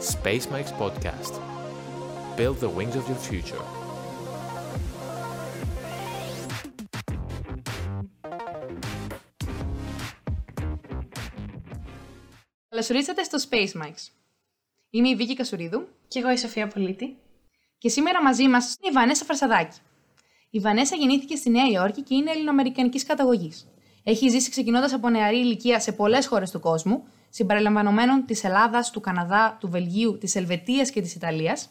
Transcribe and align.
Space 0.00 0.46
Mike's 0.52 0.72
Podcast. 0.82 1.34
Build 2.36 2.56
the 2.60 2.70
wings 2.78 2.96
of 2.96 3.04
your 3.08 3.20
future. 3.30 3.62
Καλώς 12.68 12.90
ορίσατε 12.90 13.22
στο 13.22 13.38
Space 13.50 13.82
Mike's. 13.82 14.08
Είμαι 14.90 15.08
η 15.08 15.14
Βίκη 15.16 15.34
Κασουρίδου 15.34 15.86
Και 16.08 16.18
εγώ 16.18 16.30
η 16.30 16.36
Σοφία 16.36 16.68
Πολίτη. 16.68 17.16
και 17.78 17.88
σήμερα 17.88 18.22
μαζί 18.22 18.48
μας 18.48 18.64
είναι 18.64 18.90
η 18.90 18.92
Βανέσα 18.94 19.24
Φαρσαδάκη. 19.24 19.78
Η 20.50 20.58
Βανέσα 20.58 20.96
γεννήθηκε 20.96 21.36
στη 21.36 21.50
Νέα 21.50 21.66
Υόρκη 21.66 22.02
και 22.02 22.14
είναι 22.14 22.30
ελληνοαμερικανικής 22.30 23.04
καταγωγής. 23.04 23.66
Έχει 24.04 24.28
ζήσει 24.28 24.50
ξεκινώντας 24.50 24.92
από 24.92 25.08
νεαρή 25.08 25.38
ηλικία 25.38 25.80
σε 25.80 25.92
πολλές 25.92 26.26
χώρες 26.26 26.50
του 26.50 26.60
κόσμου, 26.60 27.06
συμπεριλαμβανομένων 27.36 28.24
της 28.26 28.44
Ελλάδας, 28.44 28.90
του 28.90 29.00
Καναδά, 29.00 29.56
του 29.60 29.68
Βελγίου, 29.68 30.18
της 30.18 30.34
Ελβετίας 30.34 30.90
και 30.90 31.00
της 31.00 31.14
Ιταλίας. 31.14 31.68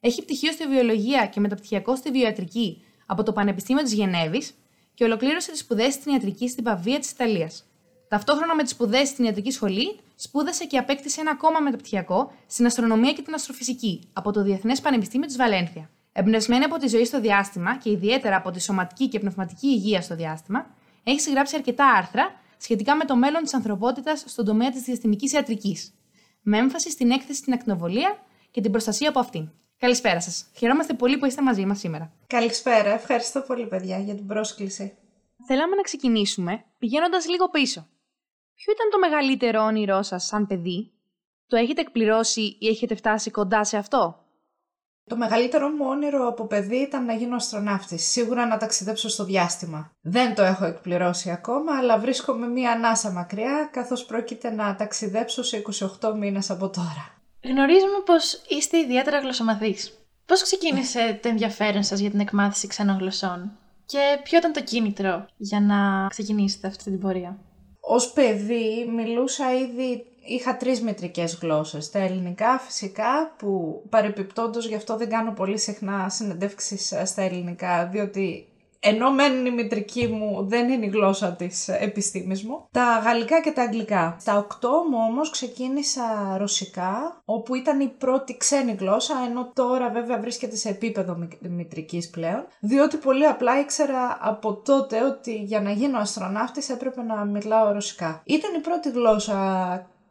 Έχει 0.00 0.22
πτυχίο 0.22 0.52
στη 0.52 0.66
βιολογία 0.66 1.26
και 1.26 1.40
μεταπτυχιακό 1.40 1.96
στη 1.96 2.10
βιοϊατρική 2.10 2.82
από 3.06 3.22
το 3.22 3.32
Πανεπιστήμιο 3.32 3.82
της 3.82 3.92
Γενέβης 3.92 4.54
και 4.94 5.04
ολοκλήρωσε 5.04 5.50
τις 5.50 5.60
σπουδές 5.60 5.94
στην 5.94 6.12
ιατρική 6.12 6.48
στην 6.48 6.64
Παβία 6.64 6.98
της 6.98 7.10
Ιταλίας. 7.10 7.64
Ταυτόχρονα 8.08 8.54
με 8.54 8.62
τις 8.62 8.72
σπουδές 8.72 9.08
στην 9.08 9.24
ιατρική 9.24 9.50
σχολή, 9.50 9.98
σπούδασε 10.14 10.64
και 10.64 10.78
απέκτησε 10.78 11.20
ένα 11.20 11.30
ακόμα 11.30 11.60
μεταπτυχιακό 11.60 12.32
στην 12.46 12.66
αστρονομία 12.66 13.12
και 13.12 13.22
την 13.22 13.34
αστροφυσική 13.34 14.08
από 14.12 14.32
το 14.32 14.42
Διεθνές 14.42 14.80
Πανεπιστήμιο 14.80 15.26
της 15.26 15.36
Βαλένθια. 15.36 15.90
Εμπνευσμένη 16.12 16.64
από 16.64 16.76
τη 16.76 16.88
ζωή 16.88 17.04
στο 17.04 17.20
διάστημα 17.20 17.76
και 17.76 17.90
ιδιαίτερα 17.90 18.36
από 18.36 18.50
τη 18.50 18.60
σωματική 18.62 19.08
και 19.08 19.18
πνευματική 19.18 19.66
υγεία 19.66 20.00
στο 20.00 20.14
διάστημα, 20.16 20.66
έχει 21.04 21.20
συγγράψει 21.20 21.56
αρκετά 21.56 21.86
άρθρα 21.86 22.44
σχετικά 22.56 22.96
με 22.96 23.04
το 23.04 23.16
μέλλον 23.16 23.42
της 23.42 23.54
ανθρωπότητας 23.54 24.24
στον 24.26 24.44
τομέα 24.44 24.70
της 24.70 24.82
διαστημικής 24.82 25.32
ιατρικής, 25.32 25.94
με 26.42 26.58
έμφαση 26.58 26.90
στην 26.90 27.10
έκθεση 27.10 27.38
στην 27.38 27.52
ακτινοβολία 27.52 28.18
και 28.50 28.60
την 28.60 28.70
προστασία 28.70 29.08
από 29.08 29.18
αυτήν. 29.18 29.50
Καλησπέρα 29.78 30.20
σας. 30.20 30.46
Χαιρόμαστε 30.56 30.94
πολύ 30.94 31.18
που 31.18 31.26
είστε 31.26 31.42
μαζί 31.42 31.66
μας 31.66 31.78
σήμερα. 31.78 32.12
Καλησπέρα. 32.26 32.90
Ευχαριστώ 32.90 33.40
πολύ, 33.40 33.66
παιδιά, 33.66 33.98
για 33.98 34.14
την 34.14 34.26
πρόσκληση. 34.26 34.96
Θέλαμε 35.46 35.76
να 35.76 35.82
ξεκινήσουμε 35.82 36.64
πηγαίνοντας 36.78 37.28
λίγο 37.28 37.48
πίσω. 37.48 37.88
Ποιο 38.54 38.72
ήταν 38.72 38.90
το 38.90 38.98
μεγαλύτερο 38.98 39.62
όνειρό 39.62 40.02
σας 40.02 40.24
σαν 40.24 40.46
παιδί; 40.46 40.92
Το 41.46 41.56
έχετε 41.56 41.80
εκπληρώσει 41.80 42.56
ή 42.60 42.68
έχετε 42.68 42.94
φτάσει 42.94 43.30
κοντά 43.30 43.64
σε 43.64 43.76
αυτό; 43.76 44.25
Το 45.08 45.16
μεγαλύτερο 45.16 45.68
μου 45.68 45.84
όνειρο 45.88 46.28
από 46.28 46.46
παιδί 46.46 46.76
ήταν 46.76 47.04
να 47.04 47.12
γίνω 47.12 47.36
αστροναύτης. 47.36 48.04
Σίγουρα 48.10 48.46
να 48.46 48.56
ταξιδέψω 48.56 49.08
στο 49.08 49.24
διάστημα. 49.24 49.90
Δεν 50.00 50.34
το 50.34 50.42
έχω 50.42 50.64
εκπληρώσει 50.64 51.30
ακόμα, 51.30 51.76
αλλά 51.78 51.98
βρίσκομαι 51.98 52.46
μία 52.46 52.70
ανάσα 52.70 53.10
μακριά, 53.10 53.68
καθώς 53.72 54.04
πρόκειται 54.04 54.50
να 54.50 54.74
ταξιδέψω 54.74 55.42
σε 55.42 55.62
28 56.00 56.14
μήνες 56.16 56.50
από 56.50 56.68
τώρα. 56.68 57.14
Γνωρίζουμε 57.44 57.98
πως 58.04 58.42
είστε 58.48 58.78
ιδιαίτερα 58.78 59.18
γλωσσομαθείς. 59.18 59.98
Πώς 60.26 60.42
ξεκίνησε 60.42 61.18
το 61.22 61.28
ενδιαφέρον 61.28 61.82
σας 61.82 61.98
για 61.98 62.10
την 62.10 62.20
εκμάθηση 62.20 62.66
ξένων 62.66 62.98
γλωσσών; 62.98 63.58
Και 63.86 64.20
ποιο 64.22 64.38
ήταν 64.38 64.52
το 64.52 64.62
κίνητρο 64.62 65.26
για 65.36 65.60
να 65.60 66.06
ξεκινήσετε 66.08 66.66
αυτή 66.66 66.84
την 66.84 67.00
πορεία; 67.00 67.38
Ως 67.80 68.12
παιδί 68.12 68.92
μιλούσα 68.96 69.54
ήδη, 69.54 70.06
είχα 70.26 70.56
τρεις 70.56 70.80
μητρικές 70.80 71.38
γλώσσες. 71.42 71.90
Τα 71.90 71.98
ελληνικά 71.98 72.58
φυσικά 72.58 73.34
που 73.36 73.82
παρεπιπτόντως 73.88 74.66
γι' 74.66 74.74
αυτό 74.74 74.96
δεν 74.96 75.08
κάνω 75.08 75.32
πολύ 75.32 75.58
συχνά 75.58 76.08
συνεντεύξεις 76.08 76.92
ε, 76.92 77.04
στα 77.04 77.22
ελληνικά 77.22 77.86
διότι 77.86 78.48
ενώ 78.80 79.10
μένει 79.12 79.48
η 79.48 79.52
μητρική 79.52 80.06
μου 80.06 80.46
δεν 80.48 80.68
είναι 80.68 80.86
η 80.86 80.88
γλώσσα 80.88 81.32
της 81.32 81.68
επιστήμης 81.68 82.44
μου. 82.44 82.68
Τα 82.70 83.00
γαλλικά 83.04 83.40
και 83.40 83.50
τα 83.50 83.62
αγγλικά. 83.62 84.16
Στα 84.20 84.46
8 84.60 84.68
μου 84.90 84.98
όμως 85.08 85.30
ξεκίνησα 85.30 86.36
ρωσικά, 86.38 87.22
όπου 87.24 87.54
ήταν 87.54 87.80
η 87.80 87.88
πρώτη 87.98 88.36
ξένη 88.36 88.76
γλώσσα, 88.78 89.14
ενώ 89.28 89.50
τώρα 89.54 89.90
βέβαια 89.90 90.18
βρίσκεται 90.18 90.56
σε 90.56 90.68
επίπεδο 90.68 91.28
μητρικής 91.40 92.10
πλέον, 92.10 92.46
διότι 92.60 92.96
πολύ 92.96 93.26
απλά 93.26 93.60
ήξερα 93.60 94.18
από 94.20 94.54
τότε 94.54 95.04
ότι 95.04 95.34
για 95.34 95.60
να 95.60 95.70
γίνω 95.70 95.98
αστροναύτης 95.98 96.68
έπρεπε 96.68 97.02
να 97.02 97.24
μιλάω 97.24 97.72
ρωσικά. 97.72 98.22
Ήταν 98.24 98.54
η 98.54 98.60
πρώτη 98.60 98.90
γλώσσα 98.90 99.36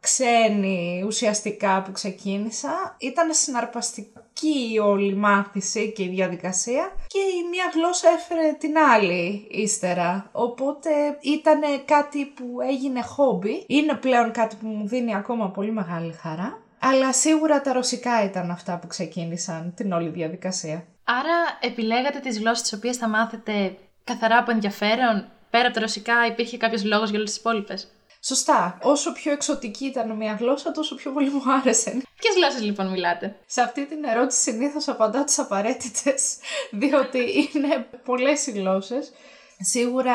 ξένη 0.00 1.02
ουσιαστικά 1.06 1.82
που 1.82 1.92
ξεκίνησα. 1.92 2.96
Ήταν 2.98 3.34
συναρπαστική 3.34 4.72
η 4.72 4.78
όλη 4.78 5.14
μάθηση 5.14 5.92
και 5.92 6.02
η 6.02 6.08
διαδικασία 6.08 6.92
και 7.06 7.18
η 7.18 7.48
μία 7.50 7.70
γλώσσα 7.74 8.08
έφερε 8.08 8.52
την 8.52 8.78
άλλη 8.78 9.46
ύστερα. 9.50 10.28
Οπότε 10.32 10.90
ήταν 11.20 11.60
κάτι 11.84 12.24
που 12.24 12.60
έγινε 12.68 13.02
χόμπι. 13.02 13.64
Είναι 13.66 13.94
πλέον 13.94 14.32
κάτι 14.32 14.56
που 14.56 14.66
μου 14.66 14.86
δίνει 14.88 15.14
ακόμα 15.14 15.50
πολύ 15.50 15.72
μεγάλη 15.72 16.12
χαρά. 16.12 16.60
Αλλά 16.78 17.12
σίγουρα 17.12 17.60
τα 17.60 17.72
ρωσικά 17.72 18.24
ήταν 18.24 18.50
αυτά 18.50 18.78
που 18.78 18.86
ξεκίνησαν 18.86 19.72
την 19.76 19.92
όλη 19.92 20.08
διαδικασία. 20.08 20.86
Άρα 21.04 21.58
επιλέγατε 21.60 22.18
τις 22.18 22.38
γλώσσες 22.38 22.62
τις 22.62 22.72
οποίες 22.72 22.96
θα 22.96 23.08
μάθετε 23.08 23.76
καθαρά 24.04 24.38
από 24.38 24.50
ενδιαφέρον; 24.50 25.24
Πέρα 25.50 25.64
από 25.64 25.74
τα 25.74 25.80
ρωσικά 25.80 26.26
υπήρχε 26.26 26.56
κάποιος 26.56 26.84
λόγος 26.84 27.08
για 27.08 27.18
όλες 27.18 27.30
τις 27.30 27.38
υπόλοιπες; 27.40 27.95
Σωστά. 28.26 28.78
Όσο 28.82 29.12
πιο 29.12 29.32
εξωτική 29.32 29.84
ήταν 29.84 30.16
μια 30.16 30.36
γλώσσα, 30.40 30.70
τόσο 30.70 30.94
πιο 30.94 31.12
πολύ 31.12 31.30
μου 31.30 31.42
άρεσε. 31.60 31.90
Ποιες 31.90 32.34
γλώσσες 32.36 32.62
λοιπόν 32.62 32.90
μιλάτε, 32.90 33.36
Σε 33.46 33.60
αυτή 33.60 33.86
την 33.86 34.04
ερώτηση 34.04 34.40
συνήθως 34.40 34.88
απαντάω 34.88 35.24
τις 35.24 35.38
απαραίτητες, 35.38 36.36
διότι 36.80 37.18
είναι 37.18 37.86
πολλές 38.04 38.46
οι 38.46 38.50
γλώσσες. 38.50 39.12
Σίγουρα, 39.60 40.14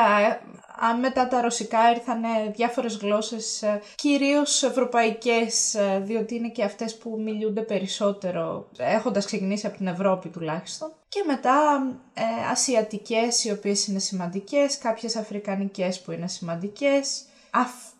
αν 0.80 0.98
μετά 0.98 1.28
τα 1.28 1.40
ρωσικά 1.40 1.90
ήρθαν 1.90 2.22
διάφορες 2.56 2.96
γλώσσες, 2.96 3.64
κυρίως 3.94 4.62
ευρωπαϊκές, 4.62 5.76
διότι 6.00 6.34
είναι 6.34 6.48
και 6.48 6.64
αυτές 6.64 6.96
που 6.96 7.20
μιλούνται 7.24 7.60
περισσότερο, 7.60 8.68
έχοντας 8.76 9.24
ξεκινήσει 9.24 9.66
από 9.66 9.76
την 9.76 9.86
Ευρώπη 9.86 10.28
τουλάχιστον. 10.28 10.92
Και 11.08 11.22
μετά 11.26 11.86
ε, 12.14 12.22
ασιατικές, 12.50 13.44
οι 13.44 13.50
οποίες 13.50 13.86
είναι 13.86 13.98
σημαντικές, 13.98 14.78
κάποιες 14.78 15.16
αφρικανικές 15.16 16.00
που 16.00 16.12
είναι 16.12 16.28
σημαντικές. 16.28 17.22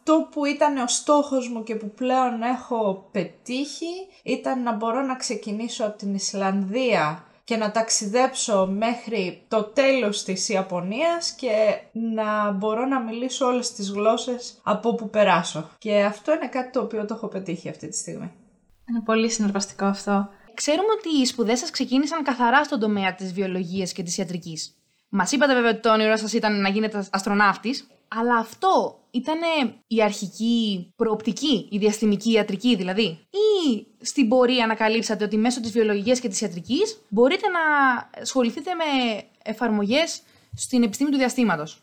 Αυτό 0.04 0.28
που 0.30 0.44
ήταν 0.44 0.76
ο 0.76 0.86
στόχος 0.86 1.48
μου 1.48 1.62
και 1.62 1.74
που 1.74 1.90
πλέον 1.90 2.42
έχω 2.42 3.08
πετύχει 3.12 4.06
ήταν 4.22 4.62
να 4.62 4.72
μπορώ 4.72 5.02
να 5.02 5.16
ξεκινήσω 5.16 5.84
από 5.84 5.98
την 5.98 6.14
Ισλανδία 6.14 7.24
και 7.44 7.56
να 7.56 7.70
ταξιδέψω 7.70 8.66
μέχρι 8.66 9.42
το 9.48 9.62
τέλος 9.62 10.24
της 10.24 10.48
Ιαπωνίας 10.48 11.32
και 11.32 11.80
να 11.92 12.50
μπορώ 12.50 12.86
να 12.86 13.00
μιλήσω 13.00 13.46
όλες 13.46 13.72
τις 13.72 13.90
γλώσσες 13.90 14.60
από 14.62 14.88
όπου 14.88 15.10
περάσω. 15.10 15.70
Και 15.78 16.02
αυτό 16.02 16.32
είναι 16.32 16.48
κάτι 16.48 16.70
το 16.70 16.80
οποίο 16.80 17.06
το 17.06 17.14
έχω 17.14 17.28
πετύχει 17.28 17.69
αυτή 17.69 17.88
τη 17.88 17.96
στιγμή. 17.96 18.32
Είναι 18.88 19.00
πολύ 19.04 19.30
συναρπαστικό 19.30 19.84
αυτό. 19.84 20.28
Ξέρουμε 20.54 20.92
ότι 20.98 21.20
οι 21.20 21.26
σπουδές 21.26 21.58
σας 21.58 21.70
ξεκίνησαν 21.70 22.22
καθαρά 22.22 22.64
στον 22.64 22.80
τομέα 22.80 23.14
της 23.14 23.32
βιολογίας 23.32 23.92
και 23.92 24.02
της 24.02 24.16
ιατρικής. 24.16 24.81
Μας 25.14 25.32
είπατε 25.32 25.54
βέβαια 25.54 25.70
ότι 25.70 25.80
το 25.80 25.92
όνειρό 25.92 26.16
σας 26.16 26.32
ήταν 26.32 26.60
να 26.60 26.68
γίνετε 26.68 27.08
αστροναύτης, 27.10 27.86
αλλά 28.08 28.36
αυτό 28.36 29.00
ήταν 29.10 29.38
η 29.86 30.02
αρχική 30.02 30.92
προοπτική, 30.96 31.68
η 31.70 31.78
διαστημική 31.78 32.32
ιατρική 32.32 32.76
δηλαδή; 32.76 33.18
Ή 33.30 33.86
στην 34.00 34.28
πορεία 34.28 34.64
ανακαλύψατε 34.64 35.24
ότι 35.24 35.36
μέσω 35.36 35.60
της 35.60 35.70
βιολογίας 35.72 36.20
και 36.20 36.28
της 36.28 36.40
ιατρικής 36.40 37.00
μπορείτε 37.08 37.46
να 37.48 37.60
ασχοληθείτε 38.20 38.70
με 38.74 38.84
εφαρμογές 39.42 40.22
στην 40.54 40.82
επιστήμη 40.82 41.10
του 41.10 41.16
διαστήματος; 41.16 41.82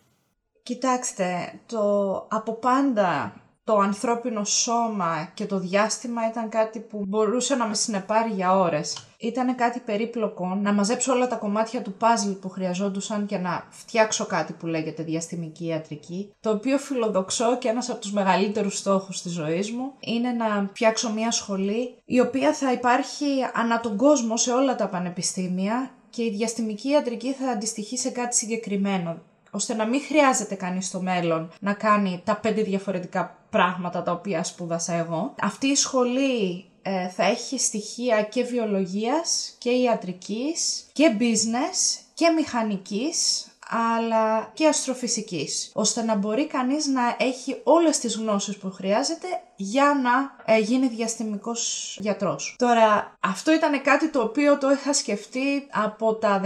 Κοιτάξτε, 0.63 1.59
το 1.65 2.13
από 2.29 2.53
πάντα 2.53 3.33
το 3.69 3.77
ανθρώπινο 3.77 4.43
σώμα 4.43 5.31
και 5.33 5.45
το 5.45 5.59
διάστημα 5.59 6.29
ήταν 6.29 6.49
κάτι 6.49 6.79
που 6.79 7.03
μπορούσε 7.07 7.55
να 7.55 7.67
με 7.67 7.73
συνεπάρει 7.73 8.29
για 8.29 8.57
ώρες. 8.57 9.07
Ήταν 9.17 9.55
κάτι 9.55 9.79
περίπλοκο 9.79 10.59
να 10.61 10.73
μαζέψω 10.73 11.13
όλα 11.13 11.27
τα 11.27 11.35
κομμάτια 11.35 11.81
του 11.81 11.93
παζλ 11.93 12.31
που 12.31 12.49
χρειαζόντουσαν 12.49 13.25
και 13.25 13.37
να 13.37 13.67
φτιάξω 13.69 14.25
κάτι 14.25 14.53
που 14.53 14.67
λέγεται 14.67 15.03
διαστημική 15.03 15.65
ιατρική, 15.65 16.33
το 16.39 16.49
οποίο 16.49 16.77
φιλοδοξώ 16.77 17.57
και 17.57 17.67
ένας 17.67 17.89
από 17.89 17.99
τους 17.99 18.11
μεγαλύτερους 18.11 18.77
στόχους 18.77 19.21
της 19.21 19.31
ζωής 19.31 19.71
μου 19.71 19.93
είναι 19.99 20.31
να 20.31 20.69
φτιάξω 20.73 21.11
μια 21.11 21.31
σχολή 21.31 21.95
η 22.05 22.19
οποία 22.19 22.53
θα 22.53 22.71
υπάρχει 22.71 23.25
ανά 23.53 23.79
τον 23.79 23.97
κόσμο 23.97 24.37
σε 24.37 24.51
όλα 24.51 24.75
τα 24.75 24.87
πανεπιστήμια 24.87 25.91
και 26.09 26.23
η 26.23 26.29
διαστημική 26.29 26.89
ιατρική 26.89 27.33
θα 27.33 27.49
αντιστοιχεί 27.49 27.97
σε 27.97 28.09
κάτι 28.09 28.35
συγκεκριμένο 28.35 29.17
ώστε 29.51 29.73
να 29.73 29.85
μην 29.85 30.01
χρειάζεται 30.01 30.55
κανείς 30.55 30.85
στο 30.85 31.01
μέλλον 31.01 31.51
να 31.59 31.73
κάνει 31.73 32.21
τα 32.25 32.35
πέντε 32.35 32.61
διαφορετικά 32.61 33.38
πράγματα 33.49 34.03
τα 34.03 34.11
οποία 34.11 34.43
σπούδασα 34.43 34.93
εγώ. 34.93 35.33
Αυτή 35.41 35.67
η 35.67 35.75
σχολή 35.75 36.65
ε, 36.81 37.09
θα 37.09 37.23
έχει 37.25 37.59
στοιχεία 37.59 38.23
και 38.23 38.43
βιολογίας 38.43 39.55
και 39.57 39.69
ιατρικής 39.69 40.85
και 40.93 41.15
business 41.19 41.99
και 42.13 42.29
μηχανικής 42.29 43.47
αλλά 43.69 44.49
και 44.53 44.67
αστροφυσικής, 44.67 45.71
ώστε 45.73 46.01
να 46.01 46.15
μπορεί 46.15 46.47
κανείς 46.47 46.87
να 46.87 47.15
έχει 47.17 47.61
όλες 47.63 47.99
τις 47.99 48.15
γνώσεις 48.15 48.57
που 48.57 48.71
χρειάζεται 48.71 49.27
για 49.55 49.99
να 50.03 50.43
ε, 50.53 50.59
γίνει 50.59 50.87
διαστημικός 50.87 51.97
γιατρός. 52.01 52.55
Τώρα, 52.57 53.17
αυτό 53.19 53.53
ήταν 53.53 53.81
κάτι 53.81 54.09
το 54.09 54.21
οποίο 54.21 54.57
το 54.57 54.71
είχα 54.71 54.93
σκεφτεί 54.93 55.67
από 55.71 56.15
τα 56.15 56.41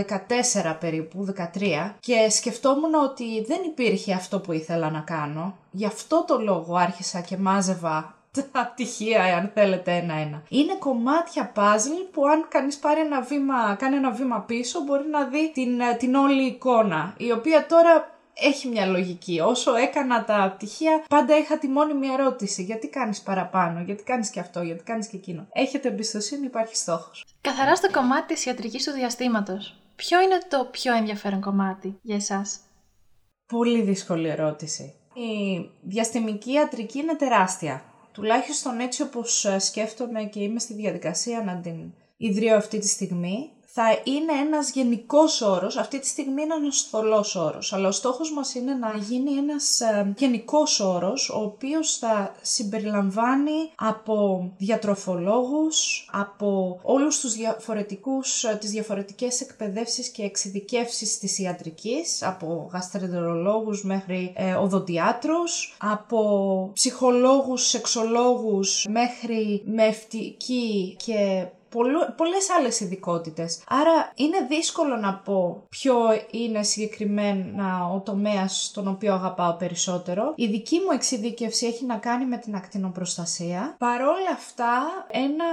14 0.64 0.75
περίπου, 0.80 1.34
13 1.60 1.94
και 2.00 2.30
σκεφτόμουν 2.30 2.94
ότι 2.94 3.44
δεν 3.48 3.62
υπήρχε 3.66 4.14
αυτό 4.14 4.40
που 4.40 4.52
ήθελα 4.52 4.90
να 4.90 5.00
κάνω. 5.00 5.58
Γι' 5.72 5.86
αυτό 5.86 6.24
το 6.28 6.40
λόγο 6.40 6.75
άρχισα 6.75 7.22
και 7.22 7.38
μάζευα 7.38 8.16
τα 8.52 8.72
πτυχία, 8.74 9.24
αν 9.24 9.52
θέλετε, 9.54 9.92
ένα-ένα. 9.92 10.44
Είναι 10.50 10.76
κομμάτια 10.80 11.52
puzzle 11.56 12.08
που 12.12 12.28
αν 12.28 12.46
κανείς 12.50 12.78
πάρει 12.78 13.00
ένα 13.00 13.22
βήμα, 13.22 13.76
κάνει 13.76 13.96
ένα 13.96 14.12
βήμα 14.12 14.42
πίσω, 14.42 14.82
μπορεί 14.82 15.08
να 15.08 15.24
δει 15.26 15.52
την, 15.54 15.80
ε, 15.80 15.96
την 15.96 16.16
όλη 16.16 16.44
εικόνα, 16.44 17.14
η 17.18 17.32
οποία 17.32 17.66
τώρα 17.66 18.12
έχει 18.34 18.68
μια 18.68 18.86
λογική. 18.86 19.40
Όσο 19.40 19.76
έκανα 19.76 20.24
τα 20.24 20.54
πτυχία, 20.56 21.04
πάντα 21.10 21.38
είχα 21.38 21.58
τη 21.58 21.68
μόνιμη 21.68 22.08
ερώτηση. 22.08 22.64
Γιατί 22.64 22.88
κάνεις 22.88 23.22
παραπάνω, 23.22 23.82
γιατί 23.82 24.04
κάνεις 24.04 24.30
και 24.30 24.40
αυτό, 24.40 24.62
γιατί 24.62 24.84
κάνεις 24.84 25.08
και 25.08 25.18
εκείνο. 25.18 25.48
Έχετε 25.52 25.88
εμπιστοσύνη, 25.88 26.46
υπάρχει 26.46 26.76
στόχος. 26.76 27.26
Καθαρά 27.42 27.76
στο 27.76 27.92
κομμάτι 27.92 28.34
της 28.34 28.46
ιατρικής 28.46 28.84
του 28.84 28.92
διαστήματος. 28.92 29.78
Ποιο 29.96 30.22
είναι 30.22 30.38
το 30.50 30.68
πιο 30.72 30.96
ενδιαφέρον 30.96 31.42
κομμάτι 31.42 32.00
για 32.02 32.16
εσάς; 32.16 32.60
Πολύ 33.46 33.82
δύσκολη 33.82 34.30
ερώτηση. 34.30 34.94
Η 35.14 35.70
διαστημική 35.82 36.52
ιατρική 36.52 37.00
είναι 37.00 37.16
τεράστια. 37.16 37.84
Τουλάχιστον 38.13 38.80
έτσι 38.80 39.01
όπως 39.01 39.45
ε, 39.45 39.60
σκέφτομαι 39.60 40.24
και 40.24 40.39
είμαι 40.39 40.60
στη 40.60 40.74
διαδικασία 40.74 41.44
να 41.44 41.60
την 41.60 41.94
ιδρύω 42.18 42.56
αυτή 42.56 42.80
τη 42.80 42.88
στιγμή, 42.88 43.51
θα 43.75 44.02
είναι 44.04 44.34
ένας 44.46 44.72
γενικός 44.72 45.42
όρος, 45.42 45.78
αυτή 45.78 46.00
τη 46.00 46.08
στιγμή 46.08 46.42
είναι 46.42 46.54
ένας 46.54 46.88
θολός 46.90 47.36
όρος, 47.36 47.74
αλλά 47.74 47.88
ο 47.88 47.92
στόχος 47.92 48.34
μας 48.34 48.56
είναι 48.56 48.74
να 48.74 48.94
γίνει 48.98 49.31
ένας 49.31 49.80
ε, 49.80 50.14
γενικός 50.18 50.80
όρος, 50.80 51.30
ο 51.30 51.40
οποίος 51.40 51.98
θα 51.98 52.36
συμπεριλαμβάνει 52.42 53.72
από 53.75 54.50
διατροφολόγους, 54.58 56.10
από 56.12 56.80
όλους 56.84 57.20
τους 57.20 57.34
διαφορετικούς, 57.34 58.44
ε, 58.44 58.58
τις 58.60 58.70
διαφορετικές 58.70 59.42
εκπαιδεύσεις 59.42 60.10
και 60.10 60.24
εξειδικεύσεις 60.24 61.20
της 61.20 61.40
ιατρικής, 61.40 62.24
από 62.24 62.70
γαστρεντερολόγους 62.74 63.84
μέχρι 63.84 64.34
ε, 64.36 64.54
οδοντιάτρους, 64.54 65.78
από 65.80 66.70
ψυχολόγους, 66.74 67.68
σεξολόγους 67.68 68.86
μέχρι 68.90 69.64
μευτική 69.66 70.96
και 71.06 71.48
πολλές 72.18 72.50
άλλες 72.58 72.80
ειδικότητες. 72.80 73.62
Άρα 73.68 74.12
είναι 74.16 74.38
δύσκολο 74.50 74.96
να 74.96 75.14
πω 75.14 75.64
ποιο 75.70 75.96
είναι 76.31 76.64
συγκεκριμένα 76.64 77.90
ο 77.96 78.00
τομέας 78.00 78.72
τον 78.74 78.88
οποίο 78.88 79.14
αγαπάω 79.14 79.54
περισσότερο. 79.54 80.34
Η 80.36 80.48
δική 80.48 80.75
μου 80.75 80.92
εξειδίκευση 80.94 81.66
έχει 81.66 81.86
να 81.86 81.96
κάνει 81.96 82.25
με 82.25 82.38
την 82.38 82.56
ακτινοπροστασία. 82.56 83.75
Παρόλα 83.78 84.31
αυτά, 84.34 85.06
ένα 85.12 85.46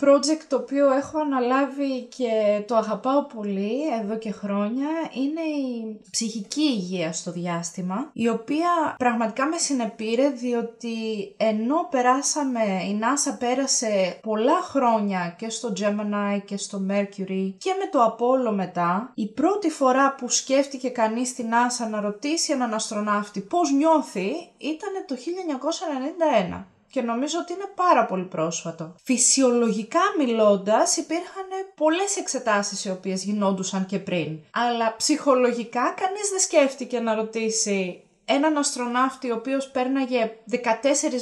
project 0.00 0.44
το 0.48 0.56
οποίο 0.56 0.92
έχω 0.92 1.18
αναλάβει 1.18 2.02
και 2.16 2.62
το 2.66 2.76
αγαπάω 2.76 3.24
πολύ 3.24 3.72
εδώ 4.02 4.18
και 4.18 4.32
χρόνια 4.32 4.88
είναι 5.12 5.40
η 5.40 6.00
ψυχική 6.10 6.60
υγεία 6.60 7.12
στο 7.12 7.30
διάστημα, 7.32 8.10
η 8.12 8.28
οποία 8.28 8.94
πραγματικά 8.98 9.46
με 9.46 9.56
συνεπήρε 9.58 10.28
διότι 10.28 10.94
ενώ 11.36 11.86
περάσαμε, 11.90 12.60
η 12.62 13.00
NASA 13.02 13.36
πέρασε 13.38 14.18
πολλά 14.22 14.60
χρόνια 14.62 15.34
και 15.38 15.45
στο 15.50 15.72
Gemini 15.80 16.40
και 16.44 16.56
στο 16.56 16.82
Mercury 16.90 17.52
και 17.58 17.74
με 17.78 17.86
το 17.90 18.16
Apollo 18.16 18.54
μετά, 18.54 19.12
η 19.14 19.26
πρώτη 19.26 19.70
φορά 19.70 20.14
που 20.14 20.28
σκέφτηκε 20.28 20.88
κανείς 20.88 21.28
στην 21.28 21.46
NASA 21.50 21.90
να 21.90 22.00
ρωτήσει 22.00 22.52
έναν 22.52 22.74
αστροναύτη 22.74 23.40
πώς 23.40 23.70
νιώθει 23.70 24.30
ήταν 24.58 25.04
το 25.06 25.16
1991 26.58 26.64
και 26.90 27.02
νομίζω 27.02 27.38
ότι 27.38 27.52
είναι 27.52 27.70
πάρα 27.74 28.06
πολύ 28.06 28.24
πρόσφατο. 28.24 28.94
Φυσιολογικά 29.02 30.00
μιλώντας 30.18 30.96
υπήρχαν 30.96 31.46
πολλές 31.74 32.16
εξετάσεις 32.16 32.84
οι 32.84 32.90
οποίες 32.90 33.24
γινόντουσαν 33.24 33.86
και 33.86 33.98
πριν. 33.98 34.38
Αλλά 34.50 34.96
ψυχολογικά 34.96 35.94
κανείς 35.96 36.28
δεν 36.30 36.40
σκέφτηκε 36.40 37.00
να 37.00 37.14
ρωτήσει 37.14 38.05
έναν 38.26 38.56
αστροναύτη 38.56 39.30
ο 39.30 39.34
οποίος 39.34 39.70
πέρναγε 39.70 40.32
14 40.50 40.56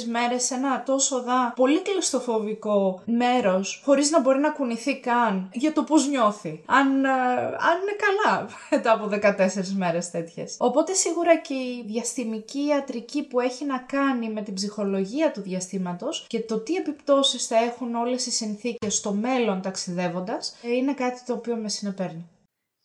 μέρες 0.09 0.43
σε 0.43 0.53
ένα 0.53 0.83
τόσο 0.83 1.23
δά 1.23 1.53
πολύ 1.55 1.81
κλειστοφοβικό 1.81 3.01
μέρος 3.05 3.81
χωρίς 3.85 4.11
να 4.11 4.21
μπορεί 4.21 4.39
να 4.39 4.49
κουνηθεί 4.49 4.99
καν 4.99 5.49
για 5.53 5.73
το 5.73 5.83
πώς 5.83 6.07
νιώθει. 6.07 6.63
Αν, 6.65 7.05
ε, 7.05 7.09
αν 7.09 7.77
είναι 7.81 7.95
καλά 8.05 8.47
μετά 8.71 8.91
από 8.91 9.09
14 9.09 9.73
μέρες 9.75 10.11
τέτοιες. 10.11 10.55
Οπότε 10.59 10.93
σίγουρα 10.93 11.37
και 11.37 11.53
η 11.53 11.83
διαστημική 11.87 12.65
ιατρική 12.65 13.23
που 13.23 13.39
έχει 13.39 13.65
να 13.65 13.77
κάνει 13.77 14.29
με 14.29 14.41
την 14.41 14.53
ψυχολογία 14.53 15.31
του 15.31 15.41
διαστήματος 15.41 16.25
και 16.27 16.39
το 16.39 16.59
τι 16.59 16.75
επιπτώσεις 16.75 17.47
θα 17.47 17.55
έχουν 17.55 17.95
όλες 17.95 18.25
οι 18.25 18.31
συνθήκες 18.31 18.95
στο 18.95 19.13
μέλλον 19.13 19.61
ταξιδεύοντας 19.61 20.57
ε, 20.63 20.71
είναι 20.71 20.93
κάτι 20.93 21.23
το 21.25 21.33
οποίο 21.33 21.55
με 21.55 21.69
συνεπέρνει. 21.69 22.29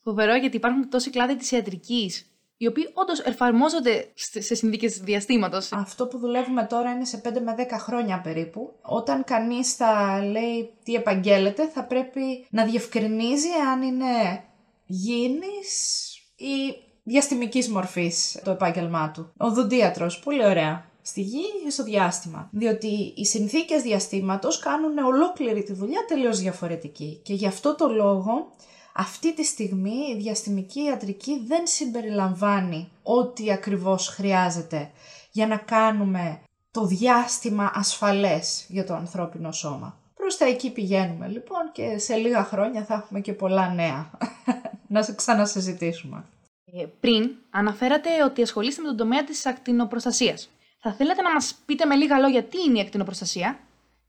Φοβερό 0.03 0.35
γιατί 0.35 0.57
υπάρχουν 0.57 0.89
τόσοι 0.91 1.11
κλάδοι 1.11 1.37
της 1.37 1.51
ιατρικής 1.51 2.30
οι 2.63 2.67
οποίοι 2.67 2.91
όντως 2.95 3.21
εφαρμόζονται 3.21 4.13
σε 4.15 4.55
συνθήκες 4.55 4.99
διαστήματος. 4.99 5.73
Αυτό 5.73 6.07
που 6.07 6.19
δουλεύουμε 6.19 6.65
τώρα 6.65 6.91
είναι 6.91 7.05
σε 7.05 7.21
5 7.25 7.41
με 7.41 7.55
10 7.59 7.79
χρόνια 7.79 8.21
περίπου. 8.21 8.73
Όταν 8.83 9.25
κανείς 9.25 9.75
θα 9.75 10.23
λέει 10.25 10.73
τι 10.85 10.95
επαγγέλλεται, 10.95 11.69
θα 11.69 11.85
πρέπει 11.85 12.47
να 12.51 12.65
διευκρινίζει 12.65 13.49
αν 13.73 13.83
είναι 13.83 14.45
γήινης 14.87 16.09
ή 16.37 16.75
διαστημικής 17.03 17.69
μορφής 17.69 18.41
το 18.45 18.51
επάγγελμά 18.51 19.11
του. 19.11 19.33
Ο 19.37 19.51
δοντίατρος, 19.51 20.19
πολύ 20.19 20.45
ωραία. 20.47 20.85
Στη 21.03 21.21
γη 21.21 21.45
ή 21.67 21.71
στο 21.71 21.83
διάστημα. 21.83 22.49
Διότι 22.53 23.13
οι 23.17 23.25
συνθήκες 23.25 23.83
διαστήματος 23.83 24.59
κάνουν 24.59 24.99
ολόκληρη 24.99 25.63
τη 25.63 25.73
δουλειά 25.73 26.05
τελείως 26.09 26.41
διαφορετική. 26.41 27.21
Και 27.25 27.35
γι' 27.35 27.47
αυτό 27.47 27.75
το 27.75 27.89
λόγο 27.89 28.51
αυτή 28.93 29.35
τη 29.35 29.45
στιγμή 29.45 29.97
η 30.11 30.17
διαστημική 30.17 30.81
ιατρική 30.81 31.43
δεν 31.47 31.67
συμπεριλαμβάνει 31.67 32.91
ό,τι 33.03 33.53
ακριβώς 33.53 34.09
χρειάζεται 34.09 34.91
για 35.31 35.47
να 35.47 35.57
κάνουμε 35.57 36.41
το 36.71 36.87
διάστημα 36.87 37.71
ασφαλές 37.75 38.65
για 38.69 38.87
το 38.87 38.95
ανθρώπινο 38.95 39.53
σώμα. 39.53 39.99
Προς 40.15 40.37
τα 40.37 40.45
εκεί 40.45 40.71
πηγαίνουμε 40.71 41.29
λοιπόν 41.29 41.71
και 41.73 41.99
σε 41.99 42.15
λίγα 42.15 42.45
χρόνια 42.45 42.85
θα 42.85 42.95
έχουμε 42.95 43.21
και 43.21 43.33
πολλά 43.33 43.75
νέα 43.75 44.11
να 44.95 45.03
σε 45.03 45.15
ξανασυζητήσουμε. 45.15 46.25
Ε, 46.65 46.87
πριν 47.01 47.31
αναφέρατε 47.51 48.25
ότι 48.25 48.43
ασχολείστε 48.43 48.83
με 48.83 48.89
τον 48.89 48.97
τομέα 48.97 49.25
της 49.25 49.47
ακτινοπροστασίας. 49.47 50.51
Θα 50.81 50.93
θέλατε 50.93 51.23
να 51.23 51.33
μας 51.33 51.55
πείτε 51.67 51.85
με 51.85 51.95
λίγα 51.95 52.19
λόγια 52.19 52.45
τι 52.45 52.59
είναι 52.67 52.79
η 52.79 52.81
ακτινοπροστασία 52.81 53.59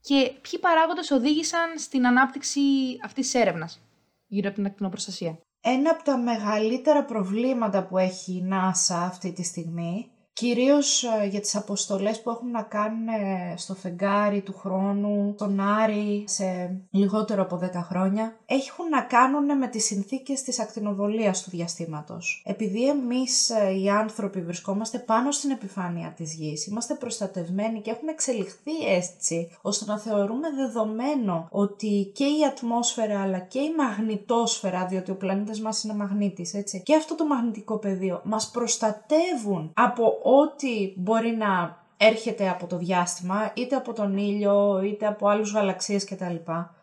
και 0.00 0.32
ποιοι 0.40 0.60
παράγοντες 0.60 1.10
οδήγησαν 1.10 1.78
στην 1.78 2.06
ανάπτυξη 2.06 2.60
αυτής 3.04 3.30
της 3.30 3.40
έρευνας; 3.40 3.80
Γύρω 4.32 4.48
από 4.48 4.56
την 4.56 4.66
ακτινοπροστασία. 4.66 5.38
Ένα 5.60 5.90
από 5.90 6.02
τα 6.02 6.18
μεγαλύτερα 6.18 7.04
προβλήματα 7.04 7.86
που 7.86 7.98
έχει 7.98 8.32
η 8.32 8.48
NASA 8.50 8.94
αυτή 8.94 9.32
τη 9.32 9.42
στιγμή 9.42 10.10
Κυρίως 10.34 11.04
ε, 11.04 11.26
για 11.26 11.40
τις 11.40 11.56
αποστολές 11.56 12.22
που 12.22 12.30
έχουν 12.30 12.50
να 12.50 12.62
κάνουν 12.62 13.08
ε, 13.08 13.54
στο 13.56 13.74
φεγγάρι 13.74 14.40
του 14.40 14.54
χρόνου, 14.58 15.34
τον 15.38 15.60
Άρη 15.60 16.24
σε 16.26 16.78
λιγότερο 16.90 17.42
από 17.42 17.60
10 17.62 17.70
χρόνια, 17.74 18.36
έχουν 18.46 18.88
να 18.88 19.00
κάνουν 19.00 19.58
με 19.58 19.66
τις 19.66 19.84
συνθήκες 19.84 20.42
της 20.42 20.60
ακτινοβολίας 20.60 21.42
του 21.42 21.50
διαστήματος. 21.50 22.42
Επειδή 22.46 22.88
εμείς 22.88 23.50
ε, 23.50 23.72
οι 23.72 23.88
άνθρωποι 23.88 24.40
βρισκόμαστε 24.40 24.98
πάνω 24.98 25.30
στην 25.30 25.50
επιφάνεια 25.50 26.12
της 26.16 26.34
γης, 26.34 26.66
είμαστε 26.66 26.94
προστατευμένοι 26.94 27.80
και 27.80 27.90
έχουμε 27.90 28.10
εξελιχθεί 28.10 28.86
έτσι, 28.88 29.50
ώστε 29.62 29.84
να 29.84 29.98
θεωρούμε 29.98 30.48
δεδομένο 30.50 31.46
ότι 31.50 32.12
και 32.14 32.24
η 32.24 32.44
ατμόσφαιρα 32.48 33.22
αλλά 33.22 33.38
και 33.38 33.58
η 33.58 33.74
μαγνητόσφαιρα, 33.76 34.86
διότι 34.86 35.10
ο 35.10 35.16
πλανήτης 35.16 35.60
μας 35.60 35.84
είναι 35.84 35.94
μαγνήτης, 35.94 36.54
έτσι, 36.54 36.82
και 36.82 36.94
αυτό 36.94 37.14
το 37.14 37.26
μαγνητικό 37.26 37.78
πεδίο 37.78 38.20
μας 38.24 38.50
προστατεύουν 38.50 39.72
από 39.74 40.20
ό,τι 40.22 40.92
μπορεί 40.96 41.36
να 41.36 41.80
έρχεται 41.96 42.48
από 42.48 42.66
το 42.66 42.76
διάστημα, 42.76 43.52
είτε 43.54 43.76
από 43.76 43.92
τον 43.92 44.16
ήλιο, 44.16 44.82
είτε 44.82 45.06
από 45.06 45.28
άλλους 45.28 45.52
γαλαξίες 45.52 46.04
κτλ. 46.04 46.34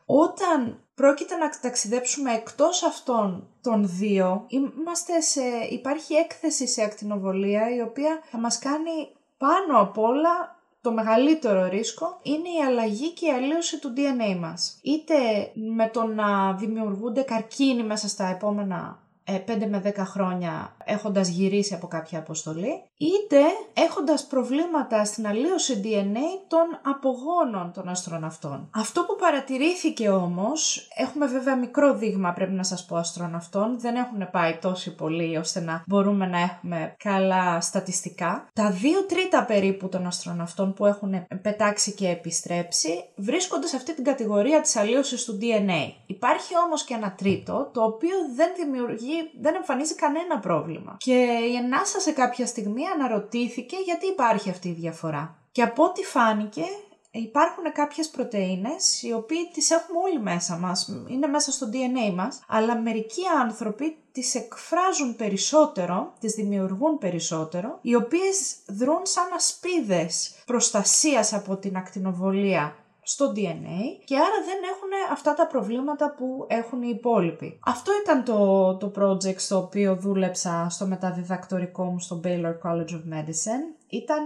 Όταν 0.05 0.83
πρόκειται 0.95 1.35
να 1.35 1.49
ταξιδέψουμε 1.61 2.33
εκτός 2.33 2.83
αυτών 2.83 3.47
των 3.61 3.87
δύο, 3.87 4.45
είμαστε 4.47 5.21
σε, 5.21 5.41
υπάρχει 5.69 6.13
έκθεση 6.13 6.67
σε 6.67 6.83
ακτινοβολία 6.83 7.75
η 7.75 7.81
οποία 7.81 8.21
θα 8.23 8.37
μας 8.37 8.59
κάνει 8.59 9.15
πάνω 9.37 9.81
απ' 9.81 9.97
όλα 9.97 10.57
το 10.81 10.91
μεγαλύτερο 10.91 11.67
ρίσκο 11.67 12.19
είναι 12.23 12.49
η 12.49 12.63
αλλαγή 12.67 13.13
και 13.13 13.25
η 13.25 13.31
αλλίωση 13.31 13.79
του 13.79 13.93
DNA 13.97 14.39
μας. 14.39 14.79
Είτε 14.83 15.15
με 15.53 15.87
το 15.87 16.03
να 16.03 16.53
δημιουργούνται 16.53 17.21
καρκίνοι 17.21 17.83
μέσα 17.83 18.07
στα 18.07 18.25
επόμενα 18.27 18.99
5 19.47 19.61
ε, 19.61 19.65
με 19.65 19.81
10 19.85 19.93
χρόνια 19.97 20.75
έχοντας 20.85 21.27
γυρίσει 21.27 21.73
από 21.73 21.87
κάποια 21.87 22.19
αποστολή, 22.19 22.83
είτε 22.97 23.39
έχοντας 23.73 24.25
προβλήματα 24.27 25.05
στην 25.05 25.27
αλλίωση 25.27 25.81
DNA 25.83 26.45
των 26.47 26.93
απογόνων 26.95 27.71
των 27.73 27.89
αστροναυτών. 27.89 28.69
Αυτό 28.75 29.03
που 29.03 29.15
παρατηρήθηκε 29.15 30.09
όμως, 30.09 30.87
έχουμε 30.97 31.25
βέβαια 31.25 31.55
μικρό 31.55 31.93
δείγμα 31.93 32.33
πρέπει 32.33 32.51
να 32.51 32.63
σας 32.63 32.85
πω 32.85 32.95
αστροναυτών, 32.95 33.79
δεν 33.79 33.95
έχουν 33.95 34.29
πάει 34.31 34.57
τόσο 34.61 34.95
πολύ 34.95 35.37
ώστε 35.37 35.59
να 35.59 35.83
μπορούμε 35.87 36.25
να 36.25 36.39
έχουμε 36.39 36.95
καλά 36.97 37.61
στατιστικά. 37.61 38.47
Τα 38.53 38.71
δύο 38.71 39.05
τρίτα 39.05 39.45
περίπου 39.45 39.89
των 39.89 40.07
αστροναυτών 40.07 40.73
που 40.73 40.85
έχουν 40.85 41.27
πετάξει 41.41 41.91
και 41.91 42.07
επιστρέψει 42.07 43.03
βρίσκονται 43.15 43.67
σε 43.67 43.75
αυτή 43.75 43.95
την 43.95 44.03
κατηγορία 44.03 44.61
της 44.61 44.75
αλλίωσης 44.75 45.23
του 45.25 45.37
DNA. 45.41 45.91
Υπάρχει 46.05 46.53
όμως 46.65 46.83
και 46.83 46.93
ένα 46.93 47.13
τρίτο 47.17 47.69
το 47.73 47.83
οποίο 47.83 48.15
δεν 48.35 48.49
δημιουργεί 48.57 49.18
δεν 49.41 49.55
εμφανίζει 49.55 49.95
κανένα 49.95 50.39
πρόβλημα. 50.39 50.95
Και 50.99 51.27
η 51.51 51.55
Ενάσα 51.55 51.99
σε 51.99 52.11
κάποια 52.11 52.45
στιγμή 52.45 52.87
αναρωτήθηκε 52.87 53.75
γιατί 53.85 54.05
υπάρχει 54.07 54.49
αυτή 54.49 54.67
η 54.67 54.73
διαφορά. 54.73 55.35
Και 55.51 55.61
από 55.61 55.83
ό,τι 55.83 56.03
φάνηκε, 56.03 56.63
υπάρχουν 57.11 57.71
κάποιες 57.73 58.09
πρωτεΐνες 58.09 59.01
οι 59.01 59.13
οποίοι 59.13 59.49
τις 59.53 59.71
έχουμε 59.71 59.99
όλοι 59.99 60.21
μέσα 60.21 60.57
μας, 60.57 60.87
είναι 61.07 61.27
μέσα 61.27 61.51
στο 61.51 61.69
DNA 61.73 62.13
μας, 62.13 62.41
αλλά 62.47 62.77
μερικοί 62.77 63.21
άνθρωποι 63.41 63.97
τις 64.11 64.35
εκφράζουν 64.35 65.15
περισσότερο, 65.15 66.13
τις 66.19 66.33
δημιουργούν 66.33 66.97
περισσότερο, 66.97 67.79
οι 67.81 67.95
οποίες 67.95 68.55
δρούν 68.67 69.01
σαν 69.03 69.33
ασπίδες 69.35 70.35
προστασίας 70.45 71.33
από 71.33 71.57
την 71.57 71.77
ακτινοβολία 71.77 72.75
στο 73.09 73.31
DNA 73.35 73.81
και 74.05 74.15
άρα 74.17 74.39
δεν 74.45 74.59
έχουν 74.71 75.11
αυτά 75.11 75.33
τα 75.33 75.47
προβλήματα 75.47 76.13
που 76.17 76.45
έχουν 76.47 76.81
οι 76.81 76.91
υπόλοιποι. 76.95 77.59
Αυτό 77.65 77.91
ήταν 78.03 78.23
το, 78.23 78.75
το 78.77 78.91
project 78.99 79.37
στο 79.37 79.57
οποίο 79.57 79.95
δούλεψα 79.95 80.67
στο 80.69 80.85
μεταδιδακτορικό 80.85 81.83
μου 81.83 81.99
στο 81.99 82.21
Baylor 82.23 82.69
College 82.69 82.93
of 82.97 83.13
Medicine. 83.13 83.63
Ήταν 83.87 84.23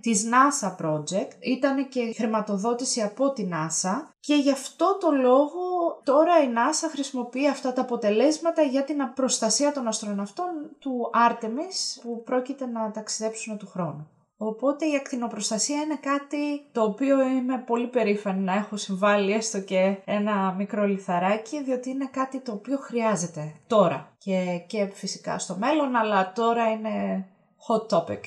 της 0.00 0.28
NASA 0.32 0.86
project, 0.86 1.30
ήταν 1.40 1.88
και 1.88 2.12
χρηματοδότηση 2.16 3.00
από 3.02 3.32
τη 3.32 3.48
NASA 3.52 3.94
και 4.20 4.34
γι' 4.34 4.52
αυτό 4.52 4.98
το 5.00 5.10
λόγο 5.10 5.60
τώρα 6.04 6.42
η 6.42 6.48
NASA 6.54 6.88
χρησιμοποιεί 6.90 7.48
αυτά 7.48 7.72
τα 7.72 7.80
αποτελέσματα 7.80 8.62
για 8.62 8.84
την 8.84 8.96
προστασία 9.14 9.72
των 9.72 9.86
αστροναυτών 9.86 10.46
του 10.78 11.10
Artemis 11.28 12.02
που 12.02 12.22
πρόκειται 12.24 12.66
να 12.66 12.90
ταξιδέψουν 12.90 13.58
του 13.58 13.66
χρόνου. 13.66 14.10
Οπότε 14.38 14.86
η 14.86 14.96
ακτινοπροστασία 14.96 15.82
είναι 15.82 15.98
κάτι 16.00 16.66
το 16.72 16.82
οποίο 16.82 17.22
είμαι 17.22 17.58
πολύ 17.58 17.86
περήφανη 17.86 18.40
να 18.40 18.54
έχω 18.54 18.76
συμβάλει 18.76 19.32
έστω 19.32 19.60
και 19.60 19.96
ένα 20.04 20.52
μικρό 20.52 20.86
λιθαράκι 20.86 21.62
διότι 21.62 21.90
είναι 21.90 22.08
κάτι 22.12 22.40
το 22.40 22.52
οποίο 22.52 22.78
χρειάζεται 22.78 23.54
τώρα 23.66 24.12
και, 24.18 24.64
και 24.66 24.86
φυσικά 24.86 25.38
στο 25.38 25.56
μέλλον 25.56 25.96
αλλά 25.96 26.32
τώρα 26.32 26.70
είναι 26.70 27.26
hot 27.68 27.96
topic. 27.96 28.20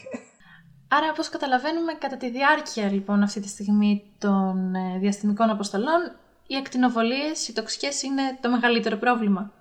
Άρα 0.88 1.10
όπως 1.12 1.30
καταλαβαίνουμε 1.30 1.94
κατά 1.94 2.18
τη 2.18 2.30
διάρκεια 2.30 2.92
λοιπόν 2.92 3.24
αυτή 3.24 3.40
τη 3.40 3.48
στιγμή 3.48 4.04
των 4.18 4.76
ε, 4.76 4.98
διαστημικών 5.00 5.50
αποστολών 5.50 6.16
οι 6.48 6.56
ακτινοβολίες, 6.56 7.48
οι 7.48 7.54
τοξικές 7.54 8.02
είναι 8.02 8.38
το 8.42 8.50
μεγαλύτερο 8.50 8.98
πρόβλημα. 8.98 9.52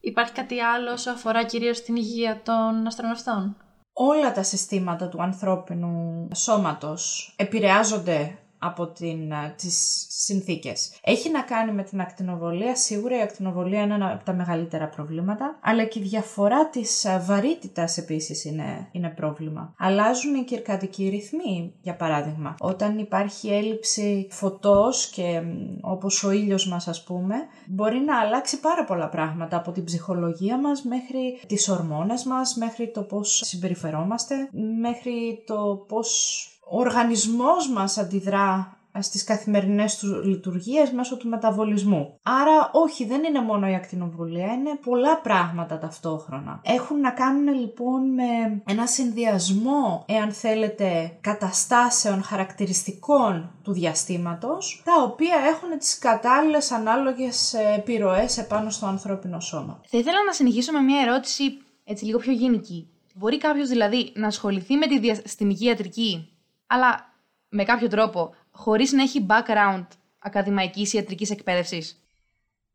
Υπάρχει 0.00 0.32
κάτι 0.32 0.60
άλλο 0.60 0.92
όσο 0.92 1.10
αφορά 1.10 1.44
κυρίως 1.44 1.82
την 1.82 1.96
υγεία 1.96 2.40
των 2.44 2.86
αστροναυτών 2.86 3.56
όλα 3.92 4.32
τα 4.32 4.42
συστήματα 4.42 5.08
του 5.08 5.22
ανθρώπινου 5.22 6.28
σώματος 6.34 7.34
επηρεάζονται 7.36 8.38
από 8.62 8.86
την, 8.86 9.32
τις 9.56 10.06
συνθήκες. 10.08 10.92
Έχει 11.02 11.30
να 11.30 11.42
κάνει 11.42 11.72
με 11.72 11.82
την 11.82 12.00
ακτινοβολία, 12.00 12.76
σίγουρα 12.76 13.18
η 13.18 13.20
ακτινοβολία 13.20 13.82
είναι 13.82 13.94
ένα 13.94 14.12
από 14.12 14.24
τα 14.24 14.32
μεγαλύτερα 14.32 14.88
προβλήματα, 14.88 15.58
αλλά 15.62 15.84
και 15.84 15.98
η 15.98 16.02
διαφορά 16.02 16.68
της 16.68 17.06
βαρύτητας 17.26 17.98
επίσης 17.98 18.44
είναι, 18.44 18.88
είναι 18.92 19.08
πρόβλημα. 19.08 19.74
Αλλάζουν 19.78 20.34
οι 20.34 20.44
κυρκατικοί 20.44 21.08
ρυθμοί, 21.08 21.74
για 21.82 21.96
παράδειγμα. 21.96 22.54
Όταν 22.58 22.98
υπάρχει 22.98 23.48
έλλειψη 23.48 24.26
φωτός 24.30 25.06
και 25.06 25.42
όπως 25.80 26.24
ο 26.24 26.30
ήλιος 26.30 26.68
μας 26.68 26.88
ας 26.88 27.04
πούμε, 27.04 27.34
μπορεί 27.66 27.98
να 27.98 28.20
αλλάξει 28.20 28.60
πάρα 28.60 28.84
πολλά 28.84 29.08
πράγματα 29.08 29.56
από 29.56 29.72
την 29.72 29.84
ψυχολογία 29.84 30.58
μας 30.58 30.82
μέχρι 30.82 31.40
τις 31.46 31.68
ορμόνες 31.68 32.24
μας, 32.24 32.56
μέχρι 32.56 32.90
το 32.90 33.02
πώς 33.02 33.40
συμπεριφερόμαστε, 33.44 34.34
μέχρι 34.80 35.42
το 35.46 35.84
πώς 35.88 36.46
ο 36.70 36.78
οργανισμός 36.78 37.70
μας 37.70 37.98
αντιδρά 37.98 38.76
στις 38.98 39.24
καθημερινές 39.24 39.98
του 39.98 40.22
λειτουργίες 40.24 40.90
μέσω 40.90 41.16
του 41.16 41.28
μεταβολισμού. 41.28 42.18
Άρα 42.22 42.70
όχι, 42.72 43.06
δεν 43.06 43.24
είναι 43.24 43.42
μόνο 43.42 43.68
η 43.68 43.74
ακτινοβολία, 43.74 44.52
είναι 44.52 44.78
πολλά 44.82 45.16
πράγματα 45.16 45.78
ταυτόχρονα. 45.78 46.60
Έχουν 46.64 47.00
να 47.00 47.10
κάνουν 47.10 47.54
λοιπόν 47.54 48.14
με 48.14 48.62
ένα 48.66 48.86
συνδυασμό, 48.86 50.04
εάν 50.08 50.32
θέλετε, 50.32 51.18
καταστάσεων 51.20 52.22
χαρακτηριστικών 52.22 53.50
του 53.62 53.72
διαστήματος, 53.72 54.82
τα 54.84 55.02
οποία 55.02 55.36
έχουν 55.48 55.78
τις 55.78 55.98
κατάλληλες 55.98 56.70
ανάλογες 56.70 57.54
ε, 57.54 57.74
επιρροές 57.76 58.38
επάνω 58.38 58.70
στο 58.70 58.86
ανθρώπινο 58.86 59.40
σώμα. 59.40 59.80
Θα 59.86 59.98
ήθελα 59.98 60.24
να 60.26 60.32
συνεχίσω 60.32 60.72
με 60.72 60.80
μια 60.80 61.00
ερώτηση 61.00 61.44
έτσι 61.84 62.04
λίγο 62.04 62.18
πιο 62.18 62.32
γενική. 62.32 62.86
Μπορεί 63.14 63.38
κάποιος 63.38 63.68
δηλαδή 63.68 64.12
να 64.14 64.26
ασχοληθεί 64.26 64.74
με 64.74 64.86
τη 64.86 64.98
διαστημική 64.98 65.64
ιατρική; 65.64 66.31
Αλλά 66.72 67.12
με 67.48 67.64
κάποιο 67.64 67.88
τρόπο, 67.88 68.34
χωρίς 68.50 68.92
να 68.92 69.02
έχει 69.02 69.26
background 69.28 69.86
ακαδημαϊκής 70.18 70.92
ιατρικής 70.92 71.30
εκπαίδευσης. 71.30 72.02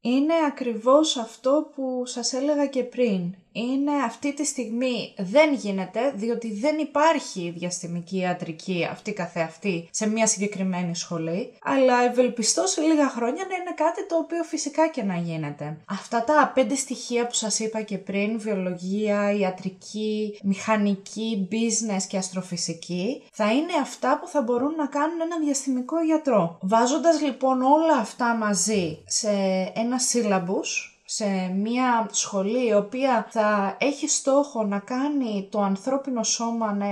Είναι 0.02 0.34
ακριβώς 0.48 1.18
αυτό 1.18 1.72
που 1.76 2.04
σας 2.06 2.34
έλεγα 2.34 2.66
και 2.68 2.84
πριν 2.84 3.36
είναι 3.58 3.92
αυτή 4.06 4.34
τη 4.34 4.46
στιγμή 4.46 5.14
δεν 5.18 5.54
γίνεται 5.54 6.14
διότι 6.16 6.54
δεν 6.54 6.78
υπάρχει 6.78 7.54
διαστημική 7.58 8.18
ιατρική 8.18 8.88
αυτή 8.92 9.14
καθεαυτή 9.14 9.88
σε 9.92 10.08
μια 10.10 10.28
συγκεκριμένη 10.28 10.96
σχολή 10.96 11.54
αλλά 11.64 12.04
ευελπιστώ 12.04 12.66
σε 12.66 12.82
λίγα 12.82 13.10
χρόνια 13.10 13.46
να 13.50 13.56
είναι 13.56 13.74
κάτι 13.76 14.08
το 14.08 14.16
οποίο 14.18 14.44
φυσικά 14.44 14.88
και 14.88 15.04
να 15.04 15.16
γίνεται. 15.16 15.78
Αυτά 15.86 16.24
τα 16.24 16.52
πέντε 16.54 16.76
στοιχεία 16.76 17.28
που 17.28 17.34
σας 17.34 17.60
είπα 17.60 17.82
και 17.82 17.98
πριν, 17.98 18.40
βιολογία, 18.40 19.32
ιατρική, 19.32 20.38
μηχανική, 20.44 21.48
business 21.52 22.04
και 22.08 22.18
αστροφυσική 22.18 23.24
θα 23.32 23.52
είναι 23.54 23.74
αυτά 23.82 24.20
που 24.20 24.28
θα 24.28 24.42
μπορούν 24.42 24.76
να 24.76 24.86
κάνουν 24.86 25.22
ένα 25.22 25.40
διαστημικό 25.40 26.02
γιατρό. 26.04 26.58
Βάζοντας 26.62 27.22
λοιπόν 27.22 27.62
όλα 27.62 27.98
αυτά 28.00 28.36
μαζί 28.36 29.04
σε 29.06 29.30
ένα 29.76 29.98
syllabus 30.12 30.97
σε 31.10 31.26
μια 31.56 32.10
σχολή 32.12 32.68
η 32.68 32.74
οποία 32.74 33.28
θα 33.30 33.76
έχει 33.80 34.08
στόχο 34.08 34.64
να 34.64 34.80
κάνει 34.80 35.48
το 35.52 35.62
ανθρώπινο 35.62 36.24
σώμα 36.24 36.74
να, 36.74 36.86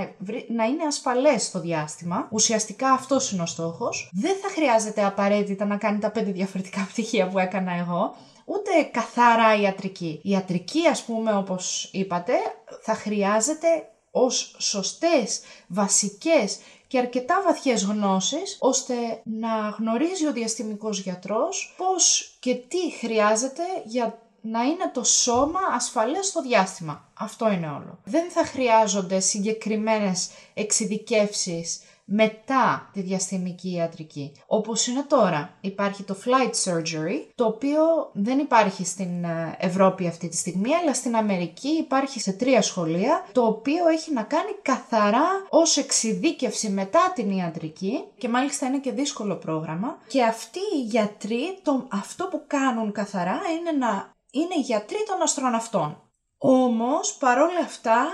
να 0.48 0.64
είναι 0.64 0.84
ασφαλές 0.86 1.42
στο 1.42 1.60
διάστημα, 1.60 2.28
ουσιαστικά 2.30 2.90
αυτός 2.90 3.32
είναι 3.32 3.42
ο 3.42 3.46
στόχος, 3.46 4.10
δεν 4.12 4.36
θα 4.42 4.48
χρειάζεται 4.48 5.04
απαραίτητα 5.04 5.64
να 5.64 5.76
κάνει 5.76 5.98
τα 5.98 6.10
πέντε 6.10 6.30
διαφορετικά 6.30 6.86
πτυχία 6.90 7.28
που 7.28 7.38
έκανα 7.38 7.72
εγώ, 7.72 8.14
ούτε 8.44 8.70
καθαρά 8.92 9.56
ιατρική. 9.60 10.20
Η 10.22 10.30
ιατρική, 10.30 10.86
ας 10.86 11.02
πούμε, 11.02 11.32
όπως 11.32 11.88
είπατε, 11.92 12.32
θα 12.82 12.94
χρειάζεται 12.94 13.68
ως 14.10 14.56
σωστές, 14.58 15.40
βασικές 15.66 16.58
και 16.86 16.98
αρκετά 16.98 17.42
βαθιές 17.44 17.84
γνώσεις 17.84 18.56
ώστε 18.60 18.94
να 19.24 19.74
γνωρίζει 19.78 20.26
ο 20.26 20.32
διαστημικός 20.32 21.00
γιατρός 21.00 21.74
πώς 21.76 22.36
και 22.40 22.54
τι 22.54 22.90
χρειάζεται 23.00 23.62
για 23.84 24.18
να 24.40 24.62
είναι 24.62 24.90
το 24.92 25.04
σώμα 25.04 25.60
ασφαλές 25.74 26.26
στο 26.26 26.42
διάστημα. 26.42 27.08
Αυτό 27.14 27.50
είναι 27.50 27.66
όλο. 27.66 27.98
Δεν 28.04 28.30
θα 28.30 28.44
χρειάζονται 28.44 29.20
συγκεκριμένες 29.20 30.30
εξειδικεύσεις 30.54 31.80
μετά 32.06 32.90
τη 32.92 33.00
διαστημική 33.00 33.70
ιατρική. 33.74 34.32
Όπως 34.46 34.86
είναι 34.86 35.02
τώρα, 35.02 35.56
υπάρχει 35.60 36.02
το 36.02 36.16
flight 36.24 36.70
surgery, 36.70 37.26
το 37.34 37.44
οποίο 37.44 38.10
δεν 38.12 38.38
υπάρχει 38.38 38.84
στην 38.84 39.24
ε, 39.24 39.56
Ευρώπη 39.58 40.06
αυτή 40.06 40.28
τη 40.28 40.36
στιγμή, 40.36 40.74
αλλά 40.74 40.94
στην 40.94 41.16
Αμερική 41.16 41.68
υπάρχει 41.68 42.20
σε 42.20 42.32
τρία 42.32 42.62
σχολεία, 42.62 43.26
το 43.32 43.42
οποίο 43.46 43.88
έχει 43.88 44.12
να 44.12 44.22
κάνει 44.22 44.50
καθαρά 44.62 45.26
ως 45.48 45.76
εξειδίκευση 45.76 46.68
μετά 46.68 47.12
την 47.14 47.30
ιατρική 47.30 48.04
και 48.18 48.28
μάλιστα 48.28 48.66
είναι 48.66 48.78
και 48.78 48.92
δύσκολο 48.92 49.36
πρόγραμμα 49.36 49.98
και 50.08 50.22
αυτοί 50.22 50.60
οι 50.76 50.80
γιατροί, 50.80 51.58
το, 51.62 51.86
αυτό 51.90 52.24
που 52.24 52.44
κάνουν 52.46 52.92
καθαρά 52.92 53.40
είναι 53.58 53.72
να 53.86 54.14
είναι 54.30 54.60
γιατροί 54.60 54.98
των 55.06 55.22
αστροναυτών. 55.22 56.00
Όμως, 56.38 57.16
παρόλα 57.16 57.60
αυτά, 57.64 58.06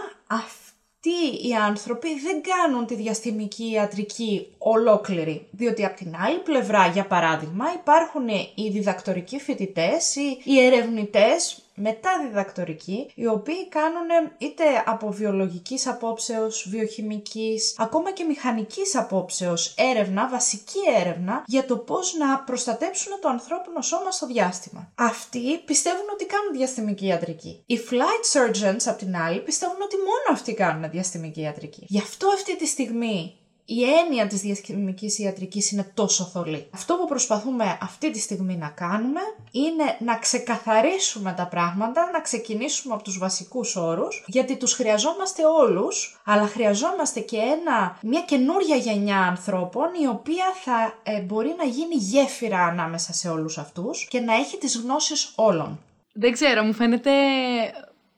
αυτοί 1.04 1.48
οι 1.48 1.54
άνθρωποι 1.54 2.08
δεν 2.20 2.42
κάνουν 2.42 2.86
τη 2.86 2.94
διαστημική 2.94 3.70
ιατρική 3.70 4.46
ολόκληρη. 4.58 5.46
Διότι 5.50 5.84
από 5.84 5.96
την 5.96 6.14
άλλη 6.16 6.38
πλευρά, 6.38 6.86
για 6.86 7.06
παράδειγμα, 7.06 7.64
υπάρχουν 7.80 8.28
οι 8.54 8.68
διδακτορικοί 8.70 9.38
φοιτητές 9.38 10.16
ή 10.16 10.38
οι 10.44 10.60
ερευνητές 10.64 11.62
μετά 11.82 12.10
διδακτορική, 12.26 13.10
οι 13.14 13.26
οποίοι 13.26 13.68
κάνουν 13.68 14.08
είτε 14.38 14.64
από 14.86 15.10
βιολογικής 15.10 15.86
απόψεως, 15.86 16.66
βιοχημικής, 16.68 17.74
ακόμα 17.78 18.12
και 18.12 18.24
μηχανικής 18.24 18.96
απόψεως 18.96 19.74
έρευνα, 19.76 20.28
βασική 20.28 20.78
έρευνα 21.00 21.44
για 21.46 21.64
το 21.64 21.76
πώς 21.76 22.14
να 22.14 22.38
προστατέψουν 22.38 23.12
το 23.20 23.28
ανθρώπινο 23.28 23.80
σώμα 23.80 24.10
στο 24.10 24.26
διάστημα. 24.26 24.92
Αυτοί 24.94 25.58
πιστεύουν 25.58 26.08
ότι 26.12 26.26
κάνουν 26.26 26.52
διαστημική 26.52 27.06
ιατρική. 27.06 27.62
Οι 27.66 27.78
flight 27.90 28.24
surgeons, 28.32 28.82
απ' 28.84 28.98
την 28.98 29.16
άλλη, 29.16 29.40
πιστεύουν 29.40 29.82
ότι 29.82 29.96
μόνο 29.96 30.28
αυτοί 30.32 30.54
κάνουν 30.54 30.90
διαστημική 30.90 31.40
ιατρική. 31.40 31.84
Γι' 31.88 31.98
αυτό 31.98 32.28
αυτή 32.28 32.56
τη 32.56 32.66
στιγμή 32.66 33.36
η 33.64 33.84
έννοια 33.84 34.26
της 34.26 34.40
διαστημικής 34.40 35.18
ιατρικής 35.18 35.70
είναι 35.70 35.90
τόσο 35.94 36.24
θολή. 36.24 36.66
Αυτό 36.74 36.94
που 36.94 37.06
προσπαθούμε 37.06 37.78
αυτή 37.80 38.10
τη 38.10 38.18
στιγμή 38.20 38.56
να 38.56 38.68
κάνουμε 38.68 39.20
είναι 39.50 39.96
να 39.98 40.16
ξεκαθαρίσουμε 40.16 41.34
τα 41.36 41.46
πράγματα, 41.46 42.10
να 42.12 42.20
ξεκινήσουμε 42.20 42.94
από 42.94 43.02
τους 43.02 43.18
βασικούς 43.18 43.76
όρους, 43.76 44.24
γιατί 44.26 44.56
τους 44.56 44.74
χρειαζόμαστε 44.74 45.42
όλους, 45.44 46.20
αλλά 46.24 46.46
χρειαζόμαστε 46.46 47.20
και 47.20 47.36
ένα, 47.36 47.98
μια 48.02 48.20
καινούρια 48.20 48.76
γενιά 48.76 49.18
ανθρώπων 49.18 49.88
η 50.02 50.06
οποία 50.06 50.44
θα 50.64 50.94
ε, 51.02 51.20
μπορεί 51.20 51.54
να 51.58 51.64
γίνει 51.64 51.94
γέφυρα 51.94 52.64
ανάμεσα 52.64 53.12
σε 53.12 53.28
όλους 53.28 53.58
αυτούς 53.58 54.06
και 54.10 54.20
να 54.20 54.34
έχει 54.34 54.58
τις 54.58 54.76
γνώσεις 54.76 55.32
όλων. 55.34 55.80
Δεν 56.12 56.32
ξέρω, 56.32 56.62
μου 56.62 56.72
φαίνεται 56.72 57.10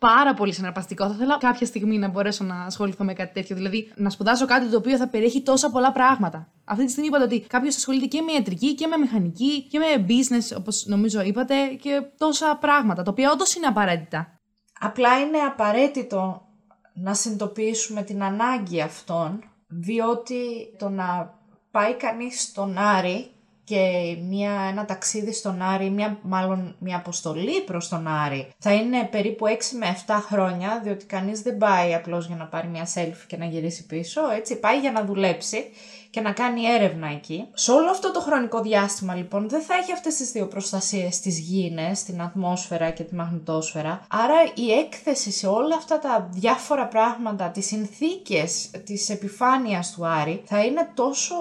πάρα 0.09 0.35
πολύ 0.35 0.53
συναρπαστικό. 0.53 1.07
Θα 1.07 1.15
ήθελα 1.15 1.39
κάποια 1.39 1.67
στιγμή 1.67 1.99
να 1.99 2.09
μπορέσω 2.09 2.45
να 2.45 2.65
ασχοληθώ 2.65 3.05
με 3.05 3.13
κάτι 3.13 3.33
τέτοιο. 3.33 3.57
Δηλαδή, 3.57 3.93
να 3.97 4.11
σπουδάσω 4.11 4.47
κάτι 4.47 4.67
το 4.67 4.77
οποίο 4.77 4.97
θα 4.97 5.09
περιέχει 5.09 5.43
τόσα 5.43 5.71
πολλά 5.71 5.93
πράγματα. 5.93 6.49
Αυτή 6.65 6.85
τη 6.85 6.91
στιγμή 6.91 7.09
είπατε 7.09 7.25
ότι 7.25 7.41
κάποιος 7.41 7.77
ασχολείται 7.77 8.07
και 8.07 8.21
με 8.21 8.33
ιατρική 8.33 8.75
και 8.75 8.87
με 8.87 8.97
μηχανική 8.97 9.63
και 9.63 9.79
με 9.79 10.07
business, 10.09 10.57
όπως 10.59 10.85
νομίζω 10.87 11.23
είπατε, 11.23 11.55
και 11.67 12.03
τόσα 12.19 12.59
πράγματα, 12.61 13.03
τα 13.03 13.11
οποία 13.11 13.31
όντως 13.33 13.55
είναι 13.55 13.67
απαραίτητα. 13.67 14.39
Απλά 14.81 15.21
είναι 15.21 15.39
απαραίτητο 15.39 16.43
να 16.95 17.15
συνειδητοποιήσουμε 17.15 18.03
την 18.03 18.23
ανάγκη 18.23 18.81
αυτών, 18.81 19.45
διότι 19.69 20.37
το 20.79 20.89
να 20.89 21.35
πάει 21.71 21.95
κανείς 21.95 22.43
στον 22.43 22.79
Άρη 22.79 23.34
και 23.65 24.17
μια, 24.29 24.51
ένα 24.71 24.85
ταξίδι 24.85 25.33
στον 25.33 25.63
Άρη, 25.63 25.91
μια, 25.91 26.19
μάλλον 26.23 26.75
μια 26.79 26.97
αποστολή 26.97 27.61
προς 27.61 27.89
τον 27.89 28.09
Άρη, 28.09 28.49
θα 28.59 28.73
είναι 28.73 29.09
περίπου 29.11 29.47
6 29.47 29.51
με 29.79 29.97
7 30.07 30.15
χρόνια, 30.27 30.81
διότι 30.85 31.05
κανείς 31.05 31.43
δεν 31.43 31.59
πάει 31.59 31.95
απλώς 31.95 32.27
για 32.27 32.37
να 32.37 32.47
πάρει 32.47 32.69
μια 32.69 32.87
selfie 32.95 33.25
και 33.27 33.37
να 33.37 33.45
γυρίσει 33.45 33.87
πίσω, 33.87 34.21
έτσι, 34.31 34.59
πάει 34.59 34.79
για 34.79 34.93
να 34.93 35.05
δουλέψει 35.05 35.65
και 36.15 36.21
να 36.21 36.33
κάνει 36.33 36.65
έρευνα 36.65 37.11
εκεί. 37.11 37.47
Σε 37.55 37.71
όλο 37.73 37.91
αυτό 37.91 38.13
το 38.13 38.21
χρονικό 38.21 38.61
διάστημα 38.61 39.15
λοιπόν 39.15 39.49
δεν 39.49 39.61
θα 39.63 39.75
έχει 39.75 39.93
αυτές 39.93 40.15
τις 40.17 40.31
δύο 40.31 40.47
προστασίες 40.47 41.21
τις 41.21 41.39
γήινες, 41.39 42.03
την 42.03 42.23
ατμόσφαιρα 42.23 42.91
και 42.91 43.03
τη 43.03 43.15
μαγνητόσφαιρα. 43.15 44.07
Άρα 44.09 44.35
η 44.55 44.73
έκθεση 44.73 45.31
σε 45.31 45.47
όλα 45.47 45.77
αυτά 45.77 45.99
τα 45.99 46.29
διάφορα 46.31 46.87
πράγματα, 46.87 47.49
τις 47.49 47.67
συνθήκες 47.67 48.71
της 48.85 49.09
επιφάνειας 49.09 49.93
του 49.93 50.07
Άρη 50.07 50.43
θα 50.45 50.65
είναι 50.65 50.91
τόσο 50.95 51.35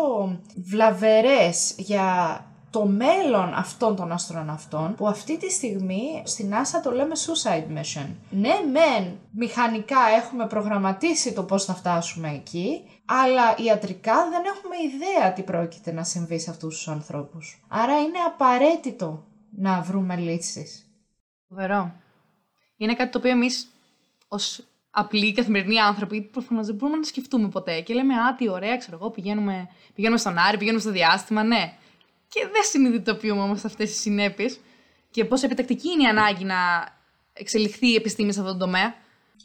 βλαβερές 0.56 1.74
για 1.78 2.40
το 2.70 2.86
μέλλον 2.86 3.54
αυτών 3.54 3.96
των 3.96 4.12
αστροναυτών 4.12 4.96
που 4.96 5.08
αυτή 5.08 5.38
τη 5.38 5.52
στιγμή 5.52 6.22
στην 6.26 6.54
NASA 6.54 6.80
το 6.84 6.92
λέμε 6.92 7.14
suicide 7.16 7.80
mission. 7.80 8.08
Ναι, 8.30 8.54
μεν 8.72 9.20
μηχανικά 9.32 9.98
έχουμε 10.24 10.48
προγραμματίσει 10.48 11.34
το 11.34 11.44
πώς 11.44 11.66
θα 11.66 11.74
φτάσουμε 11.74 12.30
εκεί, 12.30 12.82
αλλά 13.06 13.56
ιατρικά 13.58 14.30
δεν 14.30 14.42
έχουμε 14.46 14.76
ιδέα 14.94 15.34
τι 15.34 15.42
πρόκειται 15.44 15.92
να 15.92 16.04
συμβεί 16.04 16.40
σε 16.40 16.50
αυτούς 16.50 16.76
τους 16.76 16.88
ανθρώπους. 16.88 17.64
Άρα 17.68 18.00
είναι 18.00 18.20
απαραίτητο 18.28 19.26
να 19.52 19.82
βρούμε 19.82 20.16
λύσεις. 20.16 20.86
Φοβερό. 21.48 21.94
Είναι 22.78 22.94
κάτι 22.94 23.12
το 23.12 23.18
οποίο 23.18 23.32
εμείς 23.32 23.68
ως 24.28 24.68
απλοί 24.92 25.34
καθημερινοί 25.34 25.80
άνθρωποι 25.80 26.22
προφανώς 26.22 26.66
δεν 26.66 26.76
μπορούμε 26.76 26.98
να 26.98 27.04
σκεφτούμε 27.04 27.50
ποτέ. 27.50 27.82
Και 27.82 27.94
λέμε, 27.94 28.14
Α, 28.14 28.36
τι 28.36 28.50
ωραία, 28.50 28.78
ξέρω 28.78 28.98
εγώ, 29.02 29.10
πηγαίνουμε, 29.10 29.70
πηγαίνουμε 29.94 30.20
στον 30.20 30.38
Άρη, 30.38 30.58
πηγαίνουμε 30.58 30.82
στο 30.82 30.92
διάστημα, 30.92 31.44
ναι. 31.44 31.74
Και 32.28 32.48
δεν 32.52 32.64
συνειδητοποιούμε 32.64 33.42
όμω 33.42 33.54
αυτές 33.54 33.90
τις 33.90 34.00
συνέπειες 34.00 34.60
και 35.12 35.26
πόσο 35.26 35.46
επιτακτική 35.46 35.90
είναι 35.90 36.04
η 36.04 36.06
ανάγκη 36.06 36.44
να 36.44 36.56
εξελιχθεί 37.34 37.88
η 37.88 37.96
επιστήμη 37.96 38.34
σε 38.34 38.40
αυτόν 38.40 38.58
τον 38.58 38.68
τομέα. 38.68 38.96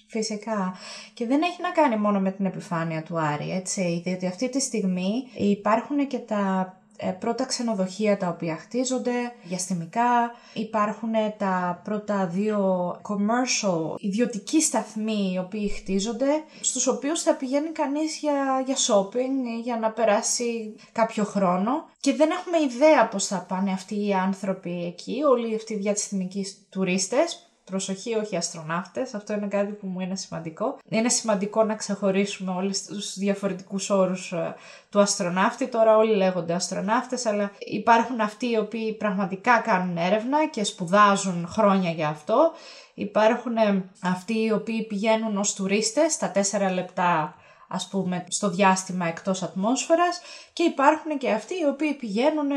Φυσικά. 0.07 0.75
Και 1.15 1.27
δεν 1.27 1.43
έχει 1.43 1.63
να 1.63 1.71
κάνει 1.71 1.97
μόνο 1.97 2.21
με 2.21 2.31
την 2.31 2.45
επιφάνεια 2.47 3.03
του 3.03 3.19
Άρη, 3.19 3.51
έτσι, 3.51 4.01
διότι 4.05 4.27
αυτή 4.27 4.49
τη 4.49 4.61
στιγμή 4.61 5.29
υπάρχουν 5.35 6.07
και 6.07 6.19
τα 6.19 6.73
ε, 7.01 7.11
πρώτα 7.11 7.45
ξενοδοχεία 7.45 8.17
τα 8.17 8.29
οποία 8.29 8.57
χτίζονται 8.57 9.33
διαστημικά, 9.43 10.35
υπάρχουν 10.53 11.11
τα 11.37 11.81
πρώτα 11.85 12.27
δύο 12.27 12.91
commercial 13.03 13.95
ιδιωτικοί 13.99 14.63
σταθμοί 14.63 15.33
οι 15.35 15.39
οποίοι 15.39 15.69
χτίζονται, 15.69 16.43
στους 16.61 16.87
οποίους 16.87 17.23
θα 17.23 17.35
πηγαίνει 17.35 17.69
κανείς 17.69 18.17
για, 18.17 18.63
για 18.67 18.77
shopping, 18.77 19.63
για 19.63 19.79
να 19.79 19.91
περάσει 19.91 20.75
κάποιο 20.93 21.25
χρόνο. 21.25 21.89
Και 22.01 22.15
δεν 22.15 22.31
έχουμε 22.31 22.59
ιδέα 22.59 23.09
πώς 23.09 23.27
θα 23.27 23.45
πάνε 23.49 23.73
αυτοί 23.73 24.07
οι 24.07 24.13
άνθρωποι 24.13 24.85
εκεί, 24.85 25.23
όλοι 25.23 25.55
αυτοί 25.55 25.73
οι 25.73 25.79
διαστημικοί 25.79 26.47
τουρίστες 26.71 27.48
Προσοχή, 27.69 28.15
όχι 28.15 28.37
αστροναύτες, 28.37 29.15
αυτό 29.15 29.33
είναι 29.33 29.47
κάτι 29.47 29.73
που 29.73 29.87
μου 29.87 30.01
είναι 30.01 30.17
σημαντικό. 30.17 30.79
Είναι 30.89 31.09
σημαντικό 31.09 31.65
να 31.65 31.75
ξεχωρίσουμε 31.75 32.53
όλους 32.53 32.83
τους 32.83 33.19
διαφορετικούς 33.19 33.91
όρους 33.91 34.33
ε, 34.33 34.55
του 34.91 35.01
αστροναύτη. 35.01 35.69
Τώρα 35.69 35.97
όλοι 35.97 36.15
λέγονται 36.15 36.55
αστροναύτες, 36.55 37.27
αλλά 37.27 37.51
υπάρχουν 37.59 38.21
αυτοί 38.21 38.51
οι 38.51 38.57
οποίοι 38.57 38.93
πραγματικά 38.93 39.59
κάνουν 39.59 39.97
έρευνα 39.97 40.47
και 40.47 40.65
σπουδάζουν 40.65 41.47
χρόνια 41.49 41.91
για 41.91 42.09
αυτό. 42.09 42.53
Υπάρχουν 42.95 43.57
ε, 43.57 43.85
αυτοί 44.03 44.45
οι 44.45 44.53
οποίοι 44.53 44.87
πηγαίνουν 44.87 45.37
ως 45.37 45.55
τουρίστες 45.55 46.17
τα 46.17 46.31
τέσσερα 46.31 46.71
λεπτά 46.71 47.35
ας 47.69 47.89
πούμε 47.89 48.25
στο 48.29 48.51
διάστημα 48.51 49.07
εκτός 49.07 49.43
ατμόσφαιρας 49.43 50.21
και 50.53 50.63
υπάρχουν 50.63 51.19
και 51.19 51.31
αυτοί 51.31 51.55
οι 51.55 51.67
οποίοι 51.69 51.95
πηγαίνουν 51.95 52.49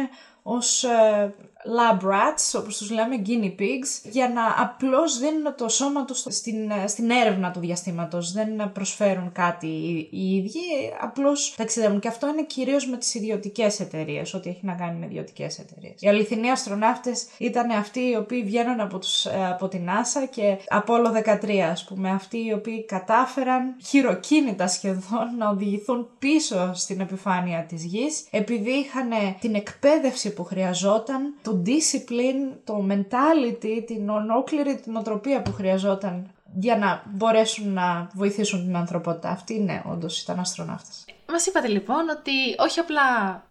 ως 0.43 0.83
ε, 0.83 1.33
lab 1.65 2.05
rats, 2.05 2.59
όπως 2.59 2.77
τους 2.77 2.91
λέμε 2.91 3.21
guinea 3.25 3.61
pigs, 3.61 4.09
για 4.11 4.29
να 4.29 4.63
απλώς 4.63 5.17
δίνουν 5.17 5.55
το 5.57 5.69
σώμα 5.69 6.05
τους 6.05 6.25
στην, 6.27 6.71
ε, 6.71 6.87
στην 6.87 7.09
έρευνα 7.09 7.51
του 7.51 7.59
διαστήματος. 7.59 8.31
Δεν 8.31 8.71
προσφέρουν 8.73 9.31
κάτι 9.31 9.67
οι, 10.11 10.35
ίδιοι, 10.35 10.93
απλώς 11.01 11.53
ταξιδεύουν. 11.57 11.99
Και 11.99 12.07
αυτό 12.07 12.27
είναι 12.27 12.43
κυρίως 12.43 12.87
με 12.87 12.97
τις 12.97 13.13
ιδιωτικές 13.13 13.79
εταιρείες, 13.79 14.33
ό,τι 14.33 14.49
έχει 14.49 14.65
να 14.65 14.73
κάνει 14.73 14.99
με 14.99 15.05
ιδιωτικές 15.05 15.59
εταιρείες. 15.59 15.93
Οι 15.99 16.07
αληθινοί 16.07 16.51
αστροναύτες 16.51 17.27
ήταν 17.37 17.71
αυτοί 17.71 17.99
οι 17.99 18.15
οποίοι 18.15 18.43
βγαίνουν 18.43 18.79
από, 18.79 18.99
τους, 18.99 19.25
ε, 19.25 19.47
από 19.49 19.67
την 19.67 19.89
NASA 19.89 20.27
και 20.29 20.57
από 20.67 20.93
όλο 20.93 21.09
13, 21.11 21.69
ας 21.71 21.83
πούμε, 21.83 22.09
αυτοί 22.09 22.45
οι 22.45 22.53
οποίοι 22.53 22.85
κατάφεραν 22.85 23.75
χειροκίνητα 23.85 24.67
σχεδόν 24.67 25.35
να 25.37 25.49
οδηγηθούν 25.49 26.09
πίσω 26.19 26.71
στην 26.73 26.99
επιφάνεια 26.99 27.63
της 27.63 27.83
γης, 27.83 28.25
επειδή 28.31 28.71
είχαν 28.71 29.09
την 29.39 29.55
εκπαίδευση 29.55 30.30
που 30.31 30.43
χρειαζόταν, 30.43 31.33
το 31.41 31.61
discipline, 31.65 32.57
το 32.63 32.85
mentality, 32.89 33.83
την 33.85 34.09
ολόκληρη 34.09 34.75
την 34.75 34.95
οτροπία 34.95 35.41
που 35.41 35.53
χρειαζόταν 35.53 36.31
για 36.59 36.77
να 36.77 37.03
μπορέσουν 37.13 37.73
να 37.73 38.09
βοηθήσουν 38.13 38.65
την 38.65 38.75
ανθρωπότητα. 38.75 39.29
Αυτή 39.29 39.53
είναι 39.53 39.83
όντως 39.91 40.21
ήταν 40.21 40.39
αστροναύτες. 40.39 41.05
Μας 41.31 41.45
είπατε 41.45 41.67
λοιπόν 41.67 42.09
ότι 42.09 42.31
όχι 42.57 42.79
απλά 42.79 43.01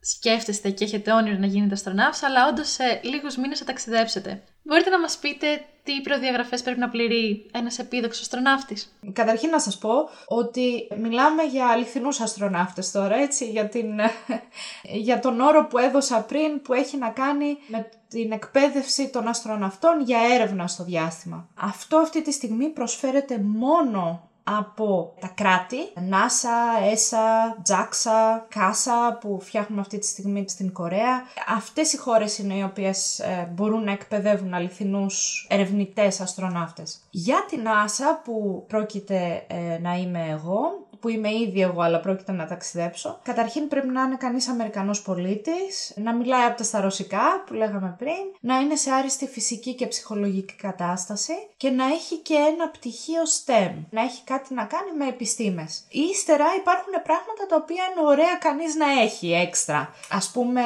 σκέφτεστε 0.00 0.70
και 0.70 0.84
έχετε 0.84 1.12
όνειρο 1.12 1.38
να 1.38 1.46
γίνετε 1.46 1.74
αστροναύτες, 1.74 2.22
αλλά 2.22 2.48
όντως 2.48 2.68
σε 2.70 3.00
λίγους 3.02 3.36
μήνες 3.36 3.58
θα 3.58 3.64
ταξιδέψετε. 3.64 4.42
Μπορείτε 4.62 4.90
να 4.90 5.00
μας 5.00 5.16
πείτε 5.16 5.64
τι 5.82 6.00
προδιαγραφές 6.00 6.62
πρέπει 6.62 6.78
να 6.78 6.88
πληρεί 6.88 7.50
ένας 7.52 7.78
επίδοξος 7.78 8.20
αστροναύτης. 8.20 8.96
Καταρχήν 9.12 9.50
να 9.50 9.60
σας 9.60 9.78
πω 9.78 10.08
ότι 10.26 10.88
μιλάμε 10.96 11.42
για 11.42 11.66
αληθινούς 11.66 12.20
αστροναύτες 12.20 12.90
τώρα, 12.90 13.16
έτσι, 13.16 13.50
για, 13.50 13.68
την, 13.68 14.00
για 15.06 15.20
τον 15.20 15.40
όρο 15.40 15.66
που 15.66 15.78
έδωσα 15.78 16.20
πριν 16.20 16.62
που 16.62 16.72
έχει 16.72 16.96
να 16.96 17.08
κάνει 17.08 17.58
με 17.66 17.88
την 18.08 18.32
εκπαίδευση 18.32 19.08
των 19.08 19.28
αστροναυτών 19.28 20.00
για 20.00 20.18
έρευνα 20.32 20.66
στο 20.66 20.84
διάστημα. 20.84 21.48
Αυτό 21.54 21.96
αυτή 21.96 22.22
τη 22.22 22.32
στιγμή 22.32 22.68
προσφέρεται 22.68 23.38
μόνο 23.38 24.29
από 24.42 25.14
τα 25.20 25.28
κράτη, 25.28 25.76
NASA, 25.94 26.92
ESA, 26.94 27.70
JAXA, 27.70 28.40
CASA 28.54 29.20
που 29.20 29.38
φτιάχνουμε 29.40 29.80
αυτή 29.80 29.98
τη 29.98 30.06
στιγμή 30.06 30.44
στην 30.48 30.72
Κορέα. 30.72 31.22
Αυτές 31.48 31.92
οι 31.92 31.96
χώρες 31.96 32.38
είναι 32.38 32.54
οι 32.54 32.62
οποίες 32.62 33.18
ε, 33.18 33.50
μπορούν 33.54 33.84
να 33.84 33.92
εκπαιδεύουν 33.92 34.54
αληθινούς 34.54 35.46
ερευνητές 35.50 36.20
αστροναύτες. 36.20 37.00
Για 37.10 37.44
την 37.48 37.60
NASA 37.64 38.20
που 38.24 38.64
πρόκειται 38.68 39.44
ε, 39.46 39.78
να 39.80 39.94
είμαι 39.94 40.26
εγώ, 40.30 40.88
που 41.00 41.08
είμαι 41.08 41.34
ήδη 41.34 41.60
εγώ, 41.62 41.80
αλλά 41.80 42.00
πρόκειται 42.00 42.32
να 42.32 42.46
ταξιδέψω. 42.46 43.20
Καταρχήν 43.22 43.68
πρέπει 43.68 43.88
να 43.88 44.02
είναι 44.02 44.16
κανείς 44.16 44.48
Αμερικανός 44.48 45.02
πολίτης, 45.02 45.92
να 45.96 46.14
μιλάει 46.14 46.46
από 46.46 46.56
τα 46.56 46.64
στα 46.64 46.80
ρωσικά 46.80 47.44
που 47.46 47.54
λέγαμε 47.54 47.94
πριν, 47.98 48.24
να 48.40 48.58
είναι 48.58 48.76
σε 48.76 48.90
άριστη 48.90 49.26
φυσική 49.26 49.74
και 49.74 49.86
ψυχολογική 49.86 50.54
κατάσταση 50.54 51.32
και 51.56 51.70
να 51.70 51.84
έχει 51.84 52.16
και 52.16 52.34
ένα 52.34 52.68
πτυχίο 52.68 53.22
STEM, 53.22 53.72
να 53.90 54.00
έχει 54.00 54.22
κάτι 54.24 54.54
να 54.54 54.64
κάνει 54.64 54.96
με 54.98 55.08
επιστήμες. 55.08 55.82
Ύστερα 55.88 56.44
υπάρχουν 56.58 56.92
πράγματα 57.02 57.46
τα 57.48 57.56
οποία 57.56 57.84
είναι 57.90 58.06
ωραία 58.08 58.34
κανείς 58.40 58.74
να 58.74 59.00
έχει 59.02 59.32
έξτρα. 59.32 59.78
Α 60.10 60.30
πούμε, 60.32 60.62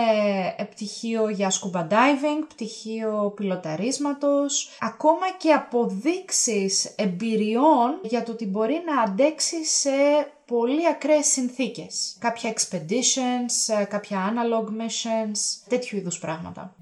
πτυχίο 0.71 1.29
για 1.29 1.51
scuba 1.51 1.81
diving, 1.81 2.45
πτυχίο 2.49 3.33
πιλοταρίσματος, 3.37 4.71
ακόμα 4.81 5.27
και 5.37 5.53
αποδείξεις 5.53 6.85
εμπειριών 6.97 7.99
για 8.03 8.23
το 8.23 8.33
ότι 8.33 8.47
μπορεί 8.47 8.83
να 8.87 9.03
αντέξει 9.03 9.65
σε 9.65 9.91
πολύ 10.47 10.89
ακραίες 10.89 11.27
συνθήκες. 11.27 12.17
Κάποια 12.19 12.53
expeditions, 12.55 13.75
ε, 13.81 13.85
κάποια 13.85 14.33
analog 14.33 14.67
missions, 14.69 15.39
τέτοιου 15.69 15.97
είδους 15.97 16.19
πράγματα. 16.19 16.75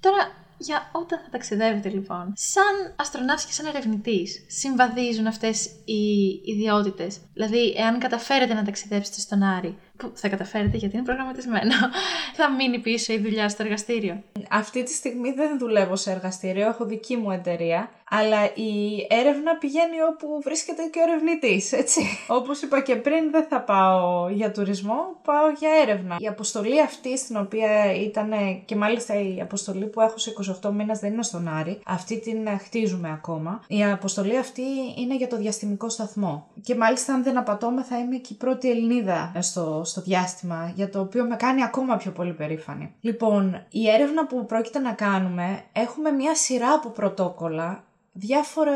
Τώρα, 0.00 0.46
για 0.58 0.90
όταν 0.92 1.18
θα 1.18 1.28
ταξιδεύετε 1.30 1.88
λοιπόν, 1.88 2.32
σαν 2.36 2.94
αστροναύτης 2.96 3.44
και 3.44 3.52
σαν 3.52 3.66
ερευνητής, 3.66 4.44
συμβαδίζουν 4.48 5.26
αυτές 5.26 5.66
οι 5.84 6.02
ιδιότητες; 6.44 7.20
Δηλαδή, 7.32 7.74
εάν 7.76 7.98
καταφέρετε 7.98 8.54
να 8.54 8.64
ταξιδέψετε 8.64 9.20
στον 9.20 9.42
Άρη, 9.42 9.78
που 9.98 10.12
θα 10.14 10.28
καταφέρετε 10.28 10.76
γιατί 10.76 10.96
είναι 10.96 11.04
προγραμματισμένο, 11.04 11.74
θα 12.38 12.50
μείνει 12.52 12.78
πίσω 12.78 13.12
η 13.12 13.18
δουλειά 13.18 13.48
στο 13.48 13.62
εργαστήριο. 13.62 14.22
Αυτή 14.50 14.82
τη 14.82 14.92
στιγμή 14.92 15.32
δεν 15.32 15.58
δουλεύω 15.58 15.96
σε 15.96 16.10
εργαστήριο, 16.10 16.66
έχω 16.66 16.84
δική 16.84 17.16
μου 17.16 17.30
εταιρεία, 17.30 17.90
αλλά 18.10 18.44
η 18.44 19.06
έρευνα 19.08 19.56
πηγαίνει 19.56 20.02
όπου 20.10 20.40
βρίσκεται 20.42 20.82
και 20.82 20.98
ο 20.98 21.02
ερευνητής, 21.02 21.72
έτσι. 21.72 22.00
Όπως 22.38 22.62
είπα 22.62 22.80
και 22.80 22.96
πριν, 22.96 23.30
δεν 23.30 23.44
θα 23.48 23.60
πάω 23.60 24.28
για 24.28 24.50
τουρισμό, 24.50 25.16
πάω 25.24 25.50
για 25.58 25.70
έρευνα. 25.82 26.16
Η 26.18 26.26
αποστολή 26.26 26.80
αυτή, 26.80 27.18
στην 27.18 27.36
οποία 27.36 27.94
ήταν 27.94 28.30
και 28.64 28.76
μάλιστα 28.76 29.14
η 29.20 29.40
αποστολή 29.40 29.86
που 29.86 30.00
έχω 30.00 30.18
σε 30.18 30.32
28 30.62 30.70
μήνες 30.72 30.98
δεν 30.98 31.12
είναι 31.12 31.22
στον 31.22 31.48
Άρη, 31.48 31.80
αυτή 31.84 32.20
την 32.20 32.48
χτίζουμε 32.58 33.10
ακόμα. 33.12 33.62
Η 33.66 33.84
αποστολή 33.84 34.36
αυτή 34.36 34.62
είναι 34.96 35.16
για 35.16 35.28
το 35.28 35.36
διαστημικό 35.36 35.88
σταθμό. 35.88 36.46
Και 36.62 36.74
μάλιστα, 36.74 37.14
αν 37.14 37.22
δεν 37.22 37.38
απατώμε, 37.38 37.82
θα 37.82 37.98
είμαι 37.98 38.16
και 38.16 38.32
η 38.32 38.36
πρώτη 38.36 38.70
Ελληνίδα 38.70 39.32
στο, 39.38 39.82
στο 39.88 40.00
διάστημα, 40.00 40.72
για 40.74 40.90
το 40.90 41.00
οποίο 41.00 41.24
με 41.24 41.36
κάνει 41.36 41.64
ακόμα 41.64 41.96
πιο 41.96 42.10
πολύ 42.10 42.32
περήφανη. 42.32 42.94
Λοιπόν, 43.00 43.66
η 43.70 43.88
έρευνα 43.88 44.26
που 44.26 44.46
πρόκειται 44.46 44.78
να 44.78 44.92
κάνουμε, 44.92 45.62
έχουμε 45.72 46.10
μια 46.10 46.34
σειρά 46.34 46.72
από 46.72 46.88
πρωτόκολλα 46.88 47.84
διάφορα 48.12 48.72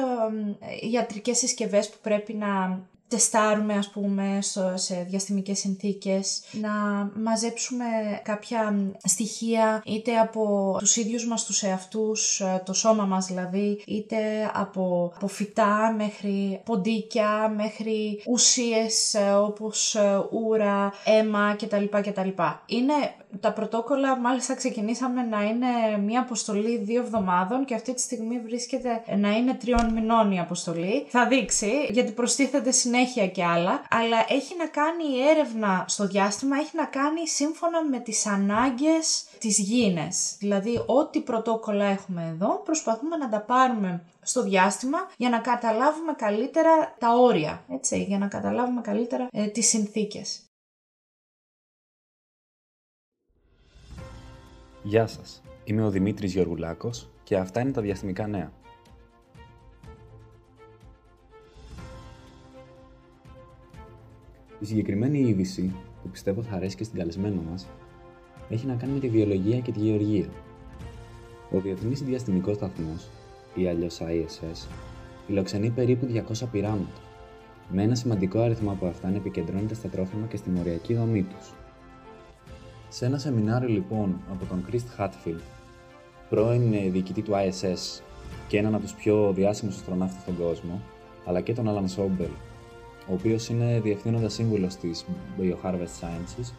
ιατρικές 0.90 1.38
συσκευές 1.38 1.90
που 1.90 1.96
πρέπει 2.03 2.33
να 2.33 2.81
τεστάρουμε 3.12 3.75
ας 3.75 3.90
πούμε 3.90 4.38
στο, 4.40 4.72
σε 4.75 5.07
διαστημικές 5.09 5.59
συνθήκες, 5.59 6.42
να 6.53 6.70
μαζέψουμε 7.14 7.85
κάποια 8.22 8.92
στοιχεία 9.05 9.83
είτε 9.85 10.18
από 10.18 10.75
τους 10.79 10.96
ίδιους 10.96 11.27
μας 11.27 11.44
τους 11.44 11.62
εαυτούς, 11.62 12.40
ε, 12.40 12.62
το 12.64 12.72
σώμα 12.72 13.05
μας 13.05 13.27
δηλαδή, 13.27 13.83
είτε 13.87 14.16
από, 14.55 15.12
από 15.16 15.27
φυτά 15.27 15.94
μέχρι 15.96 16.61
ποντίκια, 16.64 17.53
μέχρι 17.57 18.22
ουσίες 18.27 19.14
ε, 19.14 19.31
όπως 19.33 19.94
ε, 19.94 20.27
ούρα, 20.31 20.92
αίμα 21.05 21.57
κτλ. 21.59 21.85
κτλ. 21.85 22.29
Είναι 22.66 23.14
τα 23.40 23.53
πρωτόκολλα 23.53 24.18
μάλιστα 24.18 24.55
ξεκινήσαμε 24.55 25.23
να 25.23 25.42
είναι 25.42 25.99
μια 26.05 26.21
αποστολή 26.21 26.79
δύο 26.79 27.01
εβδομάδων 27.01 27.64
και 27.64 27.75
αυτή 27.75 27.95
τη 27.95 28.01
στιγμή 28.01 28.38
βρίσκεται 28.38 29.03
να 29.16 29.31
είναι 29.31 29.55
τριών 29.55 29.92
μηνών 29.92 30.33
η 30.33 30.40
αποστολή. 30.40 31.07
Θα 31.09 31.27
δείξει 31.27 31.88
γιατί 31.90 32.12
προστίθεται 32.12 32.71
συνέχεια 32.71 33.29
και 33.29 33.45
άλλα, 33.45 33.83
αλλά 33.90 34.25
έχει 34.29 34.57
να 34.59 34.66
κάνει 34.66 35.05
η 35.16 35.29
έρευνα 35.29 35.85
στο 35.88 36.07
διάστημα, 36.07 36.57
έχει 36.57 36.77
να 36.77 36.85
κάνει 36.85 37.29
σύμφωνα 37.29 37.85
με 37.85 37.99
τις 37.99 38.27
ανάγκες 38.27 39.25
της 39.38 39.59
γίνες. 39.59 40.37
Δηλαδή 40.38 40.83
ό,τι 40.87 41.21
πρωτόκολλα 41.21 41.85
έχουμε 41.85 42.29
εδώ 42.35 42.62
προσπαθούμε 42.64 43.16
να 43.16 43.29
τα 43.29 43.40
πάρουμε 43.40 44.03
στο 44.23 44.42
διάστημα 44.42 44.99
για 45.16 45.29
να 45.29 45.38
καταλάβουμε 45.38 46.12
καλύτερα 46.16 46.95
τα 46.99 47.14
όρια, 47.14 47.64
έτσι, 47.68 48.03
για 48.03 48.18
να 48.18 48.27
καταλάβουμε 48.27 48.81
καλύτερα 48.81 49.29
ε, 49.33 49.47
τις 49.47 49.68
συνθήκες. 49.68 50.52
Γεια 54.85 55.07
σας, 55.07 55.42
είμαι 55.64 55.85
ο 55.85 55.90
Δημήτρης 55.90 56.33
Γεωργουλάκος 56.33 57.09
και 57.23 57.37
αυτά 57.37 57.61
είναι 57.61 57.71
τα 57.71 57.81
διαστημικά 57.81 58.27
νέα. 58.27 58.53
Η 64.61 64.64
συγκεκριμένη 64.64 65.18
είδηση, 65.18 65.75
που 66.03 66.09
πιστεύω 66.09 66.42
θα 66.42 66.57
αρέσει 66.57 66.77
και 66.77 66.85
στην 66.85 66.99
καλεσμένο 66.99 67.42
μας, 67.51 67.68
έχει 68.49 68.66
να 68.66 68.75
κάνει 68.75 68.92
με 68.92 68.99
τη 68.99 69.09
βιολογία 69.09 69.59
και 69.59 69.73
τη 69.73 69.81
γεωργία. 69.81 70.29
Ο 71.51 71.61
Διεθνής 71.61 72.03
Διαστημικός 72.03 72.57
Σταθμός, 72.57 73.09
ή 73.55 73.68
αλλιώς 73.68 74.01
ISS, 74.01 74.68
φιλοξενεί 75.27 75.71
περίπου 75.71 76.07
200 76.07 76.49
πειράματα, 76.53 77.01
με 77.71 77.83
ένα 77.83 77.95
σημαντικό 77.95 78.40
αριθμό 78.40 78.71
από 78.71 78.87
αυτά 78.87 79.11
να 79.11 79.16
επικεντρώνεται 79.16 79.75
στα 79.75 79.88
τρόφιμα 79.88 80.27
και 80.27 80.37
στη 80.37 80.51
μοριακή 80.51 80.95
δομή 80.95 81.23
τους. 81.23 81.53
Σε 82.94 83.07
ένα 83.07 83.18
σεμινάριο 83.18 83.68
λοιπόν 83.68 84.20
από 84.31 84.44
τον 84.44 84.64
Chris 84.70 85.00
Hatfield, 85.00 85.40
πρώην 86.28 86.92
διοικητή 86.92 87.22
του 87.22 87.33
ISS 87.33 88.02
και 88.48 88.59
έναν 88.59 88.74
από 88.74 88.83
τους 88.83 88.94
πιο 88.94 89.33
διάσημους 89.33 89.76
αστροναύτες 89.76 90.22
στον 90.22 90.37
κόσμο, 90.37 90.83
αλλά 91.26 91.40
και 91.40 91.52
τον 91.52 91.66
Alan 91.68 91.96
Sobel, 91.96 92.31
ο 93.09 93.12
οποίος 93.12 93.48
είναι 93.48 93.81
διευθύνοντας 93.81 94.33
σύμβουλος 94.33 94.76
της 94.76 95.05
BioHarvest 95.38 96.00
Sciences, 96.00 96.52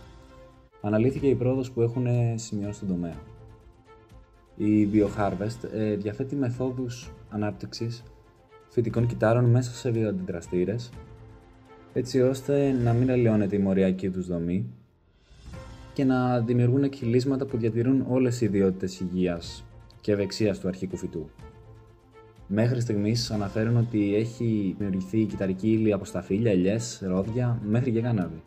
αναλύθηκε 0.82 1.28
η 1.28 1.36
πρόοδος 1.36 1.72
που 1.72 1.82
έχουν 1.82 2.08
σημειώσει 2.36 2.74
στον 2.74 2.88
τομέα. 2.88 3.16
Η 4.56 4.90
BioHarvest 4.94 5.70
ε, 5.74 5.96
διαθέτει 5.96 6.36
μεθόδους 6.36 7.12
ανάπτυξης 7.30 8.04
φυτικών 8.70 9.08
κυτάρων 9.08 9.46
μέσα 9.46 9.72
σε 9.72 9.90
βιοαντιδραστήρες, 9.90 10.90
έτσι 11.94 12.22
ώστε 12.22 12.72
να 12.72 12.94
μην 12.94 13.12
αλλοιώνεται 13.12 13.56
η 13.56 13.60
μοριακή 13.60 14.10
τους 14.10 14.28
δομή 14.28 14.74
και 15.94 16.04
να 16.04 16.40
δημιουργούν 16.40 16.84
εκχυλίσματα 16.84 17.46
που 17.46 17.58
διατηρούν 17.58 18.06
όλες 18.10 18.42
οι 18.42 18.46
ιδιότητες 18.46 19.00
υγείας 19.00 19.64
και 20.02 20.12
ευεξίας 20.12 20.60
του 20.60 20.68
αρχικού 20.68 20.98
φυτού. 20.98 21.30
Μέχρι 22.48 22.82
στιγμής 22.82 23.32
αναφέρουν 23.32 23.78
ότι 23.78 24.16
έχει 24.16 24.76
δημιουργηθεί 24.78 25.24
κυταρική 25.24 25.72
ύλη 25.72 25.94
από 25.94 26.06
σταφύλια, 26.06 26.52
ελιές, 26.52 27.02
ρόδια 27.06 27.60
μέχρι 27.64 27.92
και 27.92 28.00
γανάβη. 28.00 28.44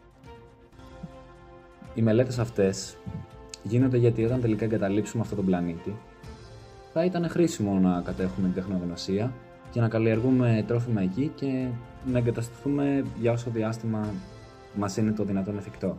Οι 1.95 2.03
μελέτες 2.03 2.39
αυτές 2.39 2.97
γίνονται 3.63 3.97
γιατί 3.97 4.25
όταν 4.25 4.41
τελικά 4.41 4.65
εγκαταλείψουμε 4.65 5.23
αυτόν 5.23 5.37
τον 5.37 5.47
πλανήτη, 5.47 5.97
θα 6.93 7.05
ήταν 7.05 7.29
χρήσιμο 7.29 7.79
να 7.79 8.01
κατέχουμε 8.01 8.47
την 8.47 8.55
τεχνογνωσία 8.55 9.33
και 9.71 9.81
να 9.81 9.89
καλλιεργούμε 9.89 10.65
τρόφιμα 10.67 11.01
εκεί 11.01 11.33
και 11.35 11.69
να 12.13 12.19
εγκαταστηθούμε 12.19 13.05
για 13.21 13.33
όσο 13.33 13.51
διάστημα 13.51 14.13
μας 14.77 14.97
είναι 14.97 15.13
το 15.13 15.25
δυνατόν 15.25 15.59
εφικτό. 15.59 15.99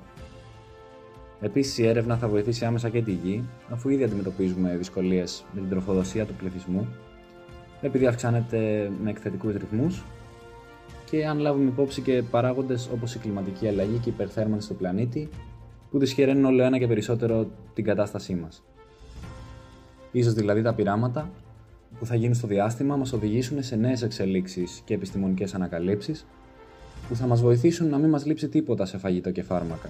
Επίσης, 1.42 1.78
η 1.78 1.88
έρευνα 1.88 2.18
θα 2.18 2.28
βοηθήσει 2.28 2.66
άμεσα 2.66 2.90
και 2.90 3.02
τη 3.02 3.12
γη, 3.12 3.44
αφού 3.70 3.90
ήδη 3.90 4.04
αντιμετωπίζουμε 4.04 4.76
δυσκολίες 4.78 5.46
με 5.54 5.60
την 5.62 5.70
τροφοδοσία 5.70 6.26
του 6.26 6.34
πληθυσμού 6.34 6.88
επειδή 7.82 8.06
αυξάνεται 8.06 8.92
με 9.04 9.10
εκθετικούς 9.10 9.56
ρυθμούς 9.56 10.04
και 11.10 11.26
αν 11.26 11.40
λάβουμε 11.40 11.70
υπόψη 11.70 12.02
και 12.02 12.24
παράγοντες 12.32 12.90
όπως 12.94 13.16
η 13.16 13.20
κλιματική 13.20 13.68
αλλαγή 13.68 13.98
και 13.98 14.10
η 14.10 14.14
υπερθέρμανση 14.14 14.68
του 14.68 14.76
πλανήτη 14.76 15.30
που 15.92 16.00
δυσχεραίνουν 16.00 16.46
όλο 16.46 16.64
ένα 16.64 16.78
και 16.78 16.88
περισσότερο 16.88 17.48
την 17.74 17.84
κατάστασή 17.84 18.36
μας. 18.36 18.64
Ίσως 20.12 20.34
δηλαδή 20.34 20.62
τα 20.62 20.74
πειράματα 20.74 21.30
που 22.00 22.06
θα 22.06 22.16
γίνουν 22.16 22.36
στο 22.36 22.48
διάστημα 22.48 22.96
μας 22.96 23.14
οδηγήσουν 23.14 23.64
σε 23.64 23.76
νέες 23.76 24.02
εξελίξεις 24.02 24.82
και 24.86 24.94
επιστημονικές 24.94 25.54
ανακαλύψεις 25.54 26.26
που 27.08 27.16
θα 27.16 27.28
μας 27.28 27.42
βοηθήσουν 27.42 27.90
να 27.90 27.98
μην 27.98 28.10
μας 28.10 28.26
λείψει 28.26 28.50
τίποτα 28.50 28.86
σε 28.86 28.98
φαγητό 28.98 29.32
και 29.32 29.44
φάρμακα, 29.44 29.90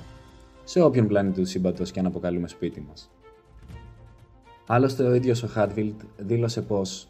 σε 0.69 0.81
όποιον 0.81 1.07
πλανήτη 1.07 1.39
του 1.39 1.47
σύμπαντος 1.47 1.91
και 1.91 1.99
αν 1.99 2.05
αποκαλούμε 2.05 2.47
σπίτι 2.47 2.85
μας. 2.87 3.11
Άλλωστε 4.67 5.03
ο 5.03 5.13
ίδιος 5.13 5.43
ο 5.43 5.47
Χάτβιλτ 5.47 6.01
δήλωσε 6.17 6.61
πως 6.61 7.07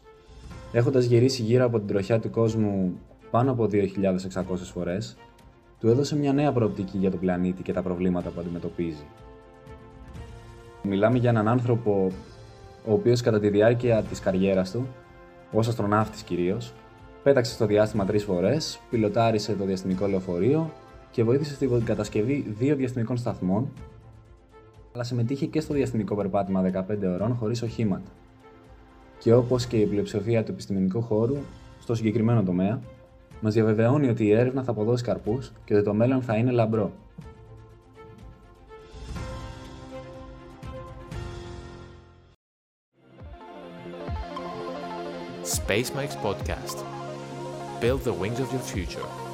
Έχοντας 0.72 1.04
γυρίσει 1.04 1.42
γύρω 1.42 1.64
από 1.64 1.78
την 1.78 1.86
τροχιά 1.86 2.20
του 2.20 2.30
κόσμου 2.30 2.98
πάνω 3.30 3.50
από 3.50 3.68
2.600 3.72 3.84
φορές, 4.72 5.16
του 5.80 5.88
έδωσε 5.88 6.16
μια 6.16 6.32
νέα 6.32 6.52
προοπτική 6.52 6.98
για 6.98 7.10
τον 7.10 7.20
πλανήτη 7.20 7.62
και 7.62 7.72
τα 7.72 7.82
προβλήματα 7.82 8.30
που 8.30 8.40
αντιμετωπίζει. 8.40 9.06
Μιλάμε 10.82 11.18
για 11.18 11.30
έναν 11.30 11.48
άνθρωπο 11.48 12.10
ο 12.86 12.92
οποίος 12.92 13.20
κατά 13.20 13.40
τη 13.40 13.48
διάρκεια 13.48 14.02
της 14.02 14.20
καριέρας 14.20 14.70
του, 14.70 14.86
ως 15.52 15.68
αστροναύτης 15.68 16.22
κυρίως, 16.22 16.72
πέταξε 17.22 17.52
στο 17.52 17.66
διάστημα 17.66 18.04
τρεις 18.04 18.24
φορές, 18.24 18.80
πιλωτάρισε 18.90 19.52
το 19.52 19.64
διαστημικό 19.64 20.06
λεωφορείο 20.06 20.72
και 21.10 21.24
βοήθησε 21.24 21.54
στην 21.54 21.84
κατασκευή 21.84 22.54
δύο 22.58 22.76
διαστημικών 22.76 23.16
σταθμών, 23.16 23.68
αλλά 24.94 25.04
συμμετείχε 25.04 25.46
και 25.46 25.60
στο 25.60 25.74
διαστημικό 25.74 26.14
περπάτημα 26.14 26.62
15 26.62 26.96
ωρών 27.02 27.34
χωρίς 27.34 27.62
οχήματα 27.62 28.10
και 29.18 29.34
όπως 29.34 29.66
και 29.66 29.76
η 29.76 29.86
πλειοψηφία 29.86 30.44
του 30.44 30.52
επιστημονικού 30.52 31.02
χώρου, 31.02 31.36
στο 31.80 31.94
συγκεκριμένο 31.94 32.42
τομέα, 32.42 32.80
μας 33.40 33.54
διαβεβαιώνει 33.54 34.08
ότι 34.08 34.24
η 34.24 34.32
έρευνα 34.32 34.62
θα 34.62 34.70
αποδώσει 34.70 35.04
καρπούς 35.04 35.52
και 35.64 35.74
ότι 35.74 35.84
το 35.84 35.94
μέλλον 35.94 36.22
θα 36.22 36.36
είναι 36.36 36.50
λαμπρό. 36.50 36.92
Space 45.66 45.90
Mike's 45.96 46.16
podcast. 46.26 46.78
Build 47.80 48.02
the 48.04 48.12
wings 48.12 48.38
of 48.40 48.52
your 48.52 48.64
future. 48.74 49.27